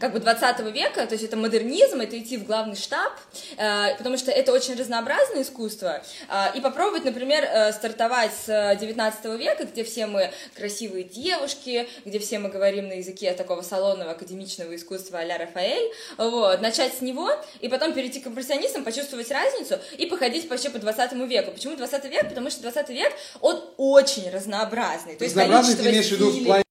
[0.02, 3.14] как бы 20 века, то есть это модернизм, это идти в главный штаб,
[3.58, 8.76] э, потому что это очень разнообразное искусство, э, и попробовать, например, э, стартовать с э,
[8.78, 14.12] 19 века, где все мы красивые девушки, где все мы говорим на языке такого салонного
[14.12, 17.30] академичного искусства а-ля Рафаэль, вот, начать с него,
[17.60, 21.52] и потом перейти к импрессионистам, почувствовать разницу и походить вообще по 20 веку.
[21.52, 22.28] Почему 20 век?
[22.28, 25.16] Потому что 20 век, он очень разнообразный.
[25.16, 26.64] То есть Разнообразный ты имеешь в виду в плане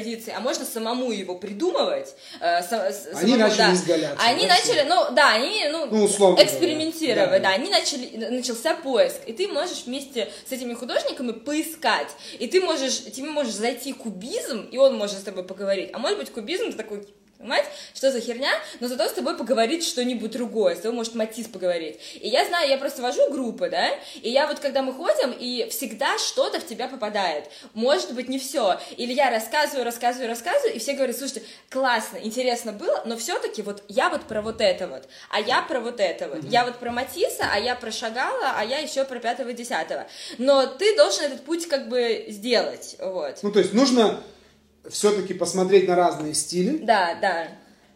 [0.00, 2.14] традиции, а можно самому его придумывать.
[2.40, 3.72] э, са- Они самому, начали да.
[3.74, 7.48] изгаляться, Они да, начали, ну да, они ну, Ну, условно экспериментировать, Да.
[7.50, 7.54] да.
[7.54, 13.04] они начали, начался поиск, и ты можешь вместе с этими художниками поискать, и ты можешь,
[13.04, 16.76] тебе можешь зайти кубизм, и он может с тобой поговорить, а может быть кубизм ты
[16.76, 17.06] такой
[17.40, 21.46] Понимаете, что за херня, но зато с тобой поговорит что-нибудь другое, с тобой может Матис
[21.46, 21.98] поговорить.
[22.20, 23.88] И я знаю, я просто вожу группы, да,
[24.20, 27.46] и я вот когда мы ходим, и всегда что-то в тебя попадает.
[27.72, 28.78] Может быть, не все.
[28.98, 33.84] Или я рассказываю, рассказываю, рассказываю, и все говорят, слушайте, классно, интересно было, но все-таки вот
[33.88, 36.44] я вот про вот это вот, а я про вот это вот.
[36.44, 40.06] Я вот про Матисса, а я про Шагала, а я еще про пятого десятого.
[40.36, 43.38] Но ты должен этот путь как бы сделать, вот.
[43.42, 44.22] Ну, то есть нужно
[44.88, 47.48] все-таки посмотреть на разные стили Да, да.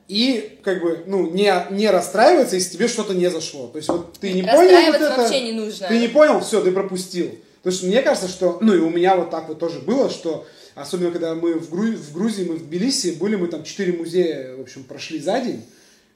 [0.09, 3.68] и как бы, ну, не, не расстраиваться, если тебе что-то не зашло.
[3.68, 5.89] То есть вот ты не понял вот это, вообще не нужно.
[5.89, 7.30] ты не понял, все, ты пропустил.
[7.62, 10.47] То есть мне кажется, что, ну и у меня вот так вот тоже было, что
[10.74, 14.57] особенно когда мы в, Гру- в Грузии, мы в Тбилиси, были мы там четыре музея,
[14.57, 15.64] в общем, прошли за день.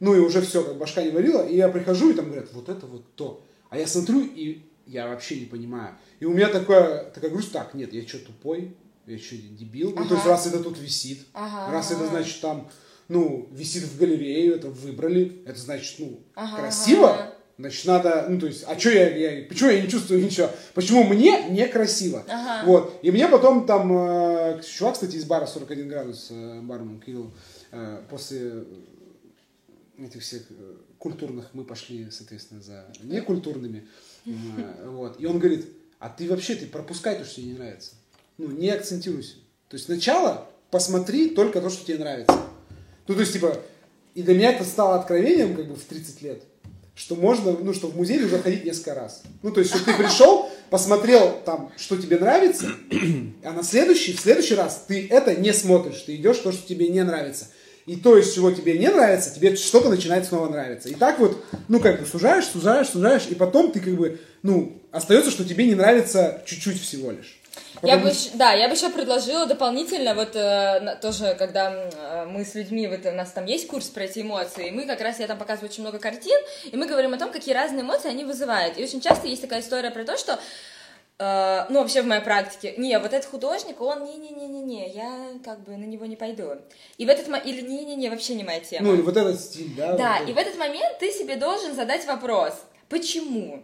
[0.00, 2.68] ну и уже все, как башка не варила, и я прихожу, и там говорят, вот
[2.68, 3.42] это вот то.
[3.70, 5.94] А я смотрю, и я вообще не понимаю.
[6.20, 8.74] И у меня такое, такая грусть, так, нет, я что, тупой?
[9.08, 9.90] Я что, дебил?
[9.96, 10.28] Ну, то есть, Ага.
[10.30, 12.10] раз это тут висит, Ага, раз это, ага.
[12.10, 12.68] значит, там,
[13.08, 17.34] ну, висит в галерею, это выбрали, это значит, ну, Ага, красиво, ага.
[17.58, 20.50] значит, надо, ну, то есть, а что я, я, почему я не чувствую ничего?
[20.74, 22.22] Почему мне некрасиво?
[22.28, 22.66] Ага.
[22.66, 27.32] Вот, и мне потом там, э, чувак, кстати, из бара 41 градус, э, бармен Кирилл,
[27.72, 28.64] э, после
[29.98, 33.88] этих всех э, культурных мы пошли, соответственно, за некультурными.
[34.26, 35.18] Э, Вот.
[35.18, 35.66] И он говорит,
[35.98, 37.92] а ты вообще, ты пропускай то, что тебе не нравится.
[38.38, 39.34] Ну, не акцентируйся.
[39.68, 42.38] То есть сначала посмотри только то, что тебе нравится.
[43.08, 43.56] Ну, то есть, типа,
[44.14, 46.42] и для меня это стало откровением, как бы, в 30 лет,
[46.94, 49.22] что можно, ну, что в музей нужно ходить несколько раз.
[49.42, 52.68] Ну, то есть, что ты пришел, посмотрел там, что тебе нравится,
[53.44, 56.88] а на следующий, в следующий раз ты это не смотришь, ты идешь то, что тебе
[56.88, 57.46] не нравится.
[57.86, 60.90] И то, из чего тебе не нравится, тебе что-то начинает снова нравиться.
[60.90, 64.82] И так вот, ну, как бы, сужаешь, сужаешь, сужаешь, и потом ты, как бы, ну,
[64.90, 67.37] остается, что тебе не нравится чуть-чуть всего лишь.
[67.82, 72.54] Я бы, да, я бы еще предложила дополнительно, вот э, тоже, когда э, мы с
[72.54, 75.26] людьми, вот у нас там есть курс про эти эмоции, и мы как раз, я
[75.26, 78.78] там показываю очень много картин, и мы говорим о том, какие разные эмоции они вызывают.
[78.78, 80.38] И очень часто есть такая история про то, что
[81.18, 85.76] э, ну, вообще в моей практике, не, вот этот художник, он, не-не-не-не-не, я как бы
[85.76, 86.56] на него не пойду.
[86.96, 88.88] И в этот момент, или не-не-не, вообще не моя тема.
[88.88, 89.92] Ну, или вот этот стиль, да.
[89.96, 92.54] Да, вот и в этот момент ты себе должен задать вопрос,
[92.88, 93.62] почему?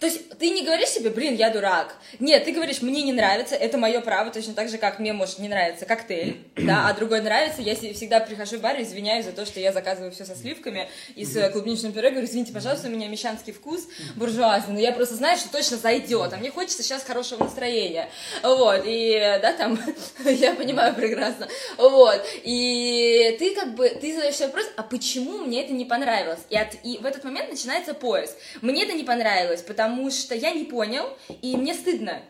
[0.00, 1.94] То есть ты не говоришь себе, блин, я дурак.
[2.18, 5.38] Нет, ты говоришь, мне не нравится, это мое право, точно так же, как мне может
[5.38, 7.62] не нравиться коктейль, да, а другой нравится.
[7.62, 10.34] Я се- всегда прихожу в бар и извиняюсь за то, что я заказываю все со
[10.34, 12.10] сливками и с э, клубничным пюре.
[12.10, 13.86] Говорю, извините, пожалуйста, у меня мещанский вкус
[14.16, 18.08] буржуазный, но я просто знаю, что точно зайдет, а мне хочется сейчас хорошего настроения.
[18.42, 19.78] Вот, и, да, там,
[20.24, 21.48] я понимаю прекрасно.
[21.76, 26.40] Вот, и ты как бы, ты задаешь себе вопрос, а почему мне это не понравилось?
[26.50, 28.34] И, от, и в этот момент начинается поиск.
[28.62, 29.83] Мне это не понравилось, потому
[30.18, 31.04] что я не понял,
[31.42, 32.22] и мне стыдно.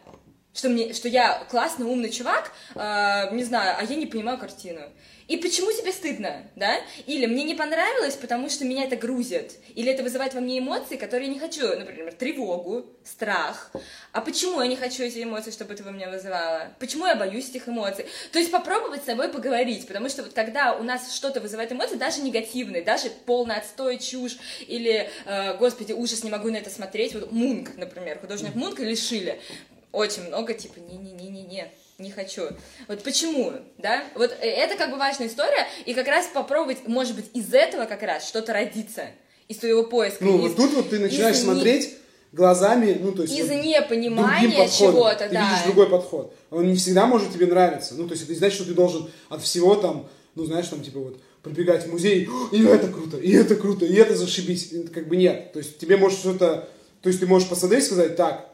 [0.55, 4.81] Что, мне, что я классный, умный чувак, э, не знаю, а я не понимаю картину.
[5.27, 6.77] И почему тебе стыдно, да?
[7.07, 9.59] Или мне не понравилось, потому что меня это грузит.
[9.75, 11.67] Или это вызывает во мне эмоции, которые я не хочу.
[11.67, 13.73] Например, тревогу, страх.
[14.13, 16.69] А почему я не хочу эти эмоции, чтобы это во мне вызывало?
[16.79, 18.05] Почему я боюсь этих эмоций?
[18.33, 19.87] То есть попробовать с собой поговорить.
[19.87, 24.37] Потому что вот когда у нас что-то вызывает эмоции, даже негативные, даже полный отстой, чушь,
[24.67, 27.15] или, э, господи, ужас, не могу на это смотреть.
[27.15, 29.41] Вот Мунк, например, художник Мунка лишили
[29.95, 32.43] очень много, типа, не-не-не-не-не, не хочу.
[32.89, 34.05] Вот почему, да?
[34.15, 37.87] Вот э, это как бы важная история, и как раз попробовать, может быть, из этого
[37.87, 39.07] как раз что-то родится,
[39.49, 40.25] из твоего поиска.
[40.25, 41.95] Ну, из, вот тут вот ты начинаешь из не- смотреть
[42.33, 43.39] глазами, ну, то есть...
[43.39, 45.49] из вот непонимания чего-то, Ты да.
[45.49, 46.35] видишь другой подход.
[46.51, 47.95] Он не всегда может тебе нравиться.
[47.95, 50.83] Ну, то есть это не значит, что ты должен от всего там, ну, знаешь, там,
[50.83, 54.73] типа вот, прибегать в музей, и это круто, и это круто, и это зашибись.
[54.93, 55.53] Как бы нет.
[55.53, 56.69] То есть тебе может что-то...
[57.03, 58.51] То есть ты можешь посмотреть и сказать, так,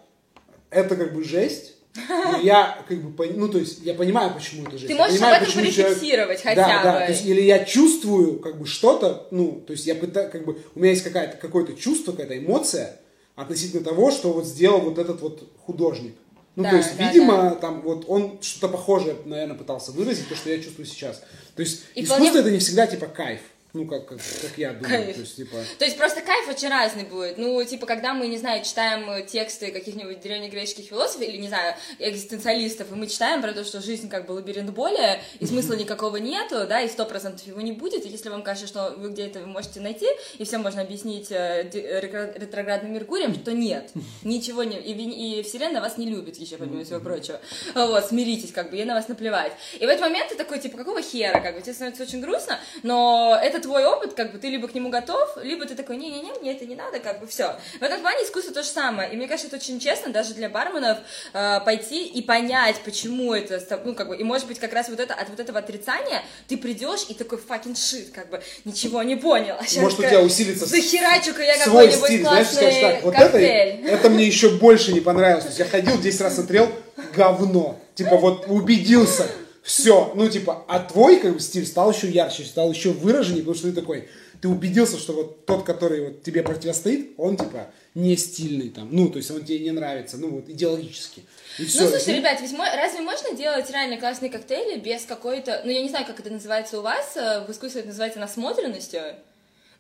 [0.71, 1.75] это как бы жесть,
[2.09, 4.87] но я как бы, ну, то есть я понимаю, почему это жесть.
[4.87, 5.99] Ты Я можешь понимаю, об этом почему человек-
[6.43, 7.07] хотя да, да, бы.
[7.07, 10.59] то есть, или я чувствую как бы что-то, ну, то есть я пытаюсь, как бы,
[10.75, 12.97] у меня есть какая-то, какое-то чувство, какая-то эмоция
[13.35, 16.15] относительно того, что вот сделал вот этот вот художник.
[16.57, 20.35] Ну, Да, то есть, да, видимо, там вот он что-то похожее, наверное, пытался выразить, то,
[20.37, 21.23] что я чувствую сейчас.
[21.57, 23.41] То есть, И искусство вполне- это не всегда типа кайф.
[23.73, 24.89] Ну, как, как, как я думаю.
[24.89, 25.15] Кайф.
[25.15, 27.39] То есть, типа, То есть просто кайф очень разный будет.
[27.39, 31.77] Ну, типа, когда мы, не знаю, читаем э, тексты каких-нибудь древнегреческих философов или, не знаю,
[32.01, 36.17] экзистенциалистов, и мы читаем про то, что жизнь как бы лабиринт боли, и смысла никакого
[36.17, 39.41] нету, да, и сто процентов его не будет, и если вам кажется, что вы где-то
[39.41, 40.07] вы можете найти,
[40.39, 43.91] и все можно объяснить э, э, ретро- ретроградным Меркурием, то нет,
[44.25, 44.79] ничего не...
[44.79, 47.41] И, и Вселенная вас не любит еще, помимо всего прочего.
[47.75, 49.53] Вот, смиритесь, как бы, ей на вас наплевать.
[49.79, 52.59] И в этот момент ты такой, типа, какого хера, как бы, тебе становится очень грустно,
[52.83, 56.33] но это твой опыт, как бы, ты либо к нему готов, либо ты такой, не-не-не,
[56.41, 57.57] мне это не надо, как бы, все.
[57.79, 60.49] В этом плане искусство то же самое, и мне кажется, это очень честно даже для
[60.49, 60.99] барменов
[61.33, 65.01] э, пойти и понять, почему это, ну, как бы, и может быть, как раз вот
[65.01, 69.17] это, от вот этого отрицания ты придешь и такой fucking shit, как бы, ничего не
[69.17, 69.57] понял.
[69.59, 73.39] А щас может, у тебя усилится Захерачу-ка я свой стиль, знаешь, скажешь так, вот это,
[73.39, 75.45] это мне еще больше не понравилось.
[75.45, 76.71] То есть я ходил 10 раз смотрел,
[77.15, 77.79] говно.
[77.95, 79.27] Типа вот убедился,
[79.63, 80.13] все.
[80.15, 83.69] Ну типа, а твой как бы стиль стал еще ярче, стал еще выраженнее, потому что
[83.69, 84.09] ты такой,
[84.41, 89.09] ты убедился, что вот тот, который вот тебе противостоит, он типа не стильный там, ну
[89.09, 91.23] то есть он тебе не нравится, ну вот идеологически.
[91.59, 91.83] И все.
[91.83, 95.63] Ну, слушай, ребят, ведь мо- разве можно делать реально классные коктейли без какой-то...
[95.65, 99.01] Ну, я не знаю, как это называется у вас, э, в искусстве это называется насмотренностью.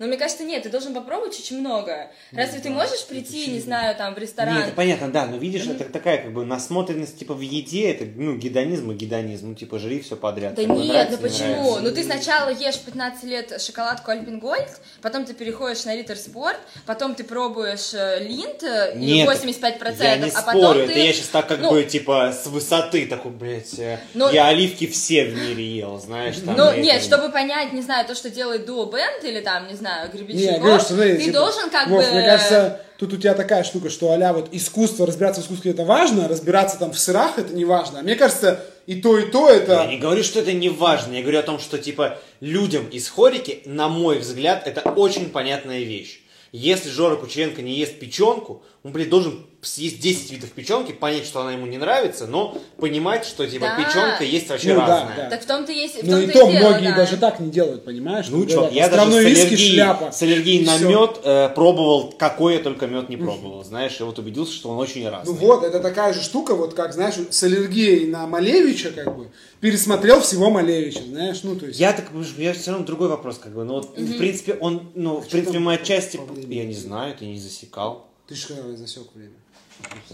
[0.01, 2.11] Но мне кажется, нет, ты должен попробовать очень много.
[2.33, 4.55] Разве Ну ты да, можешь это прийти, очень- не знаю, там, в ресторан?
[4.55, 8.07] Нет, это понятно, да, но видишь, это такая как бы насмотренность типа в еде, это
[8.17, 10.55] ну гедонизм и гедонизм, ну типа жри все подряд.
[10.55, 11.47] Да нет, нравится, ну почему?
[11.55, 11.81] нравится.
[11.83, 14.71] Ну ты сначала ешь в 15 лет шоколадку Альпин Гольд,
[15.03, 20.03] потом ты переходишь на Риттер Спорт, потом ты пробуешь э, Линд э, и Нет, 85%,
[20.03, 20.99] я не а спорю, потом это ты...
[20.99, 24.87] я сейчас так как ну, бы типа с высоты такой, блядь, э, Но- я оливки
[24.87, 26.57] все в мире ел, знаешь, там.
[26.57, 29.75] Ну, нет, это- чтобы понять, не знаю, то, что делает Дуо Бенд или там, не
[29.75, 32.11] знаю, Не, я Гребенщиков, говорю, что, ты типа, должен как Вов, бы...
[32.13, 35.85] мне кажется, тут у тебя такая штука, что а вот искусство, разбираться в искусстве это
[35.85, 38.01] важно, разбираться там в сырах это не важно.
[38.01, 39.73] А мне кажется, и то, и то это...
[39.73, 43.09] Я не говорю, что это не важно, я говорю о том, что типа людям из
[43.09, 46.23] хорики, на мой взгляд, это очень понятная вещь.
[46.53, 51.41] Если Жора Кучеренко не ест печенку, он, блядь, должен съесть 10 видов печенки, понять, что
[51.43, 53.85] она ему не нравится, но понимать, что типа Да.
[53.85, 55.17] печенка есть вообще Ну да, разная.
[55.17, 55.31] да.
[55.31, 56.03] Так в том-то есть...
[56.03, 56.97] В Ну том-то и то дело, многие да.
[56.97, 58.27] даже так не делают, понимаешь?
[58.31, 60.13] Ну что, я даже с аллергией, шляпа.
[60.13, 60.89] с аллергией на всё.
[60.89, 64.79] мед э, пробовал, какой я только мед не пробовал, знаешь, и вот убедился, что он
[64.79, 65.35] очень разный.
[65.35, 69.29] Ну вот, это такая же штука, вот как, знаешь, с аллергией на Малевича, как бы,
[69.61, 71.79] пересмотрел всего Малевича, знаешь, ну то есть...
[71.79, 72.07] Я так,
[72.39, 75.61] я все равно другой вопрос, как бы, ну вот, в принципе, он, ну, в принципе,
[75.85, 76.55] часть, по времени?
[76.55, 78.07] я не знаю, ты не засекал.
[78.27, 79.33] Ты же когда засек время?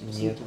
[0.02, 0.38] Нет.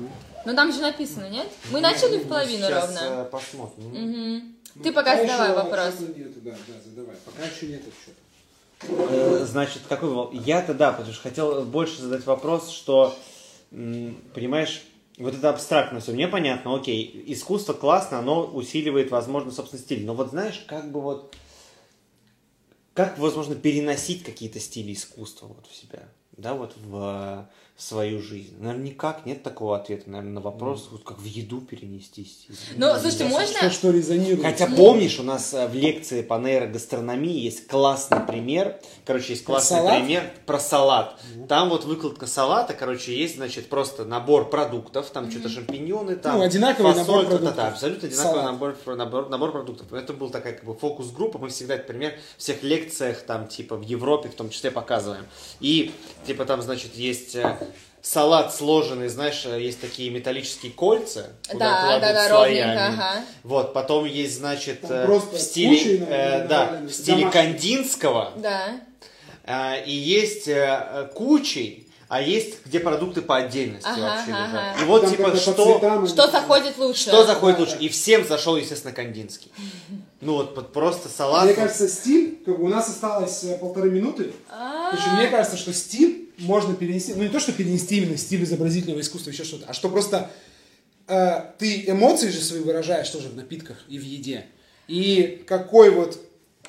[0.45, 1.47] Ну там же написано, нет?
[1.71, 3.21] Мы начали в половину Сейчас, ровно.
[3.21, 3.83] э, посмотрим.
[3.89, 4.55] Мгм.
[4.83, 5.93] Ты пока задавай еще вопрос.
[6.15, 7.15] нету, да, да, задавай.
[7.25, 9.09] Пока еще нет отчета.
[9.11, 10.37] Э, Значит, какой?
[10.37, 13.15] Я-то да, потому что хотел больше задать вопрос, что,
[13.71, 14.83] понимаешь,
[15.17, 20.13] вот это абстрактно все, мне понятно, окей, искусство классно, оно усиливает, возможно, собственный стиль, но
[20.13, 21.35] вот знаешь, как бы вот,
[22.93, 26.03] как возможно переносить какие-то стили искусства вот в себя,
[26.37, 27.49] да, вот в
[27.79, 28.55] свою жизнь?
[28.59, 32.55] Наверное, никак, нет такого ответа, наверное, на вопрос, вот как в еду перенести стиль.
[32.75, 33.69] Ну, слушайте, Что, можно...
[33.71, 34.41] что резонирует?
[34.43, 38.79] Хотя помнишь, у нас э, в лекции по нейрогастрономии есть классный пример.
[39.05, 39.97] Короче, есть Про классный салат?
[39.99, 41.19] пример про салат.
[41.47, 46.43] Там вот выкладка салата, короче, есть, значит, просто набор продуктов, там что-то шампиньоны, там Ну,
[46.43, 47.59] одинаковый фасоль, набор продуктов.
[47.73, 48.51] абсолютно одинаковый Салат.
[48.51, 49.93] набор, набор, набор продуктов.
[49.93, 53.77] Это был такая как бы фокус-группа, мы всегда этот пример в всех лекциях, там, типа,
[53.77, 55.25] в Европе в том числе показываем.
[55.61, 55.91] И,
[56.27, 57.57] типа, там, значит, есть э,
[58.01, 62.59] салат сложенный, знаешь, э, есть такие металлические кольца, куда Да, кладут да, да, слоями.
[62.77, 63.23] ровненько, ага.
[63.43, 66.93] Вот, потом есть, значит, Там э, просто в стиле, кучей, э, наверное, да, навалены, в
[66.93, 68.79] стиле кандинского, Да.
[69.43, 74.47] э, и есть э, э, кучей, а есть где продукты по отдельности Ага, вообще ага.
[74.47, 74.81] лежат.
[74.81, 77.01] И вот, Там типа, что, цветам Что заходит лучше?
[77.01, 77.75] что заходит Да, лучше.
[77.77, 77.85] да.
[77.85, 79.51] И всем зашел, естественно, кандинский.
[80.21, 81.45] Ну вот, просто салат.
[81.45, 84.33] Мне кажется, стиль, как бы у нас осталось э, полторы минуты.
[84.49, 89.01] А, мне кажется, что стиль можно перенести, ну не то, что перенести именно стиль изобразительного
[89.01, 90.31] искусства, еще что-то, а что просто
[91.07, 94.45] э, ты эмоции же свои выражаешь тоже в напитках и в еде.
[94.87, 96.19] И какой вот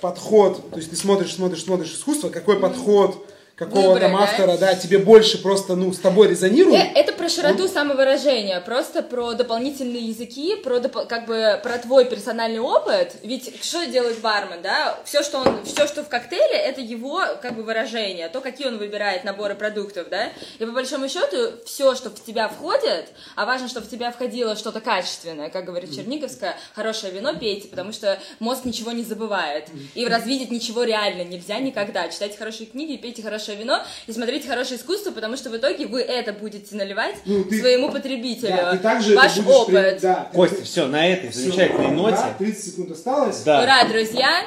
[0.01, 3.27] подход, то есть ты смотришь, смотришь, смотришь искусство, какой подход
[3.61, 4.23] какого Выбрать, там да?
[4.23, 6.83] автора, да, тебе больше просто, ну, с тобой резонирует.
[6.83, 12.07] Э, Это про широту самовыражения, просто про дополнительные языки, про допо- как бы про твой
[12.07, 13.17] персональный опыт.
[13.23, 14.99] Ведь что делает бармен, да?
[15.05, 18.79] Все, что он, все, что в коктейле, это его как бы выражение, то, какие он
[18.79, 20.31] выбирает наборы продуктов, да?
[20.59, 24.57] И по большому счету все, что в тебя входит, а важно, чтобы в тебя входило
[24.57, 29.67] что-то качественное, как говорит Черниговская, хорошее вино пейте, потому что мозг ничего не забывает.
[29.95, 32.09] И развидеть ничего реально нельзя никогда.
[32.09, 36.01] Читайте хорошие книги, пейте хорошее вино и смотрите хорошее искусство, потому что в итоге вы
[36.03, 38.49] это будете наливать Ну, ты- своему потребителю.
[38.57, 39.67] Да, ты также Ваш опыт.
[39.67, 41.41] при- да, ты- Костя, все, на этой всё.
[41.41, 42.17] замечательной ноте.
[42.17, 43.43] Да, 30 секунд осталось.
[43.43, 43.63] Да.
[43.63, 44.43] Ура, друзья!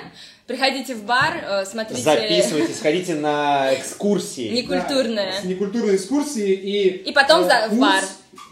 [0.46, 4.50] Приходите в бар, э, смотрите Записывайтесь, ходите на экскурсии.
[4.50, 5.32] некультурное.
[5.32, 6.88] Да, с некультурной экскурсии и...
[7.10, 8.04] И потом э, за- в бар.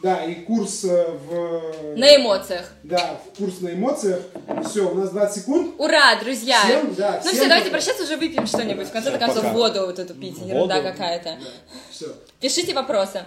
[0.01, 1.95] Да, и курс э, в...
[1.95, 2.71] На эмоциях.
[2.83, 4.21] Да, курс на эмоциях.
[4.67, 5.75] Все, у нас 20 секунд.
[5.77, 6.59] Ура, друзья!
[6.63, 7.77] Всем, да, ну всем все, давайте пока.
[7.77, 8.87] прощаться, уже выпьем что-нибудь.
[8.87, 11.37] В конце концов, воду вот эту пить, ерунда какая-то.
[11.91, 12.07] Все.
[12.39, 13.25] Пишите вопросы.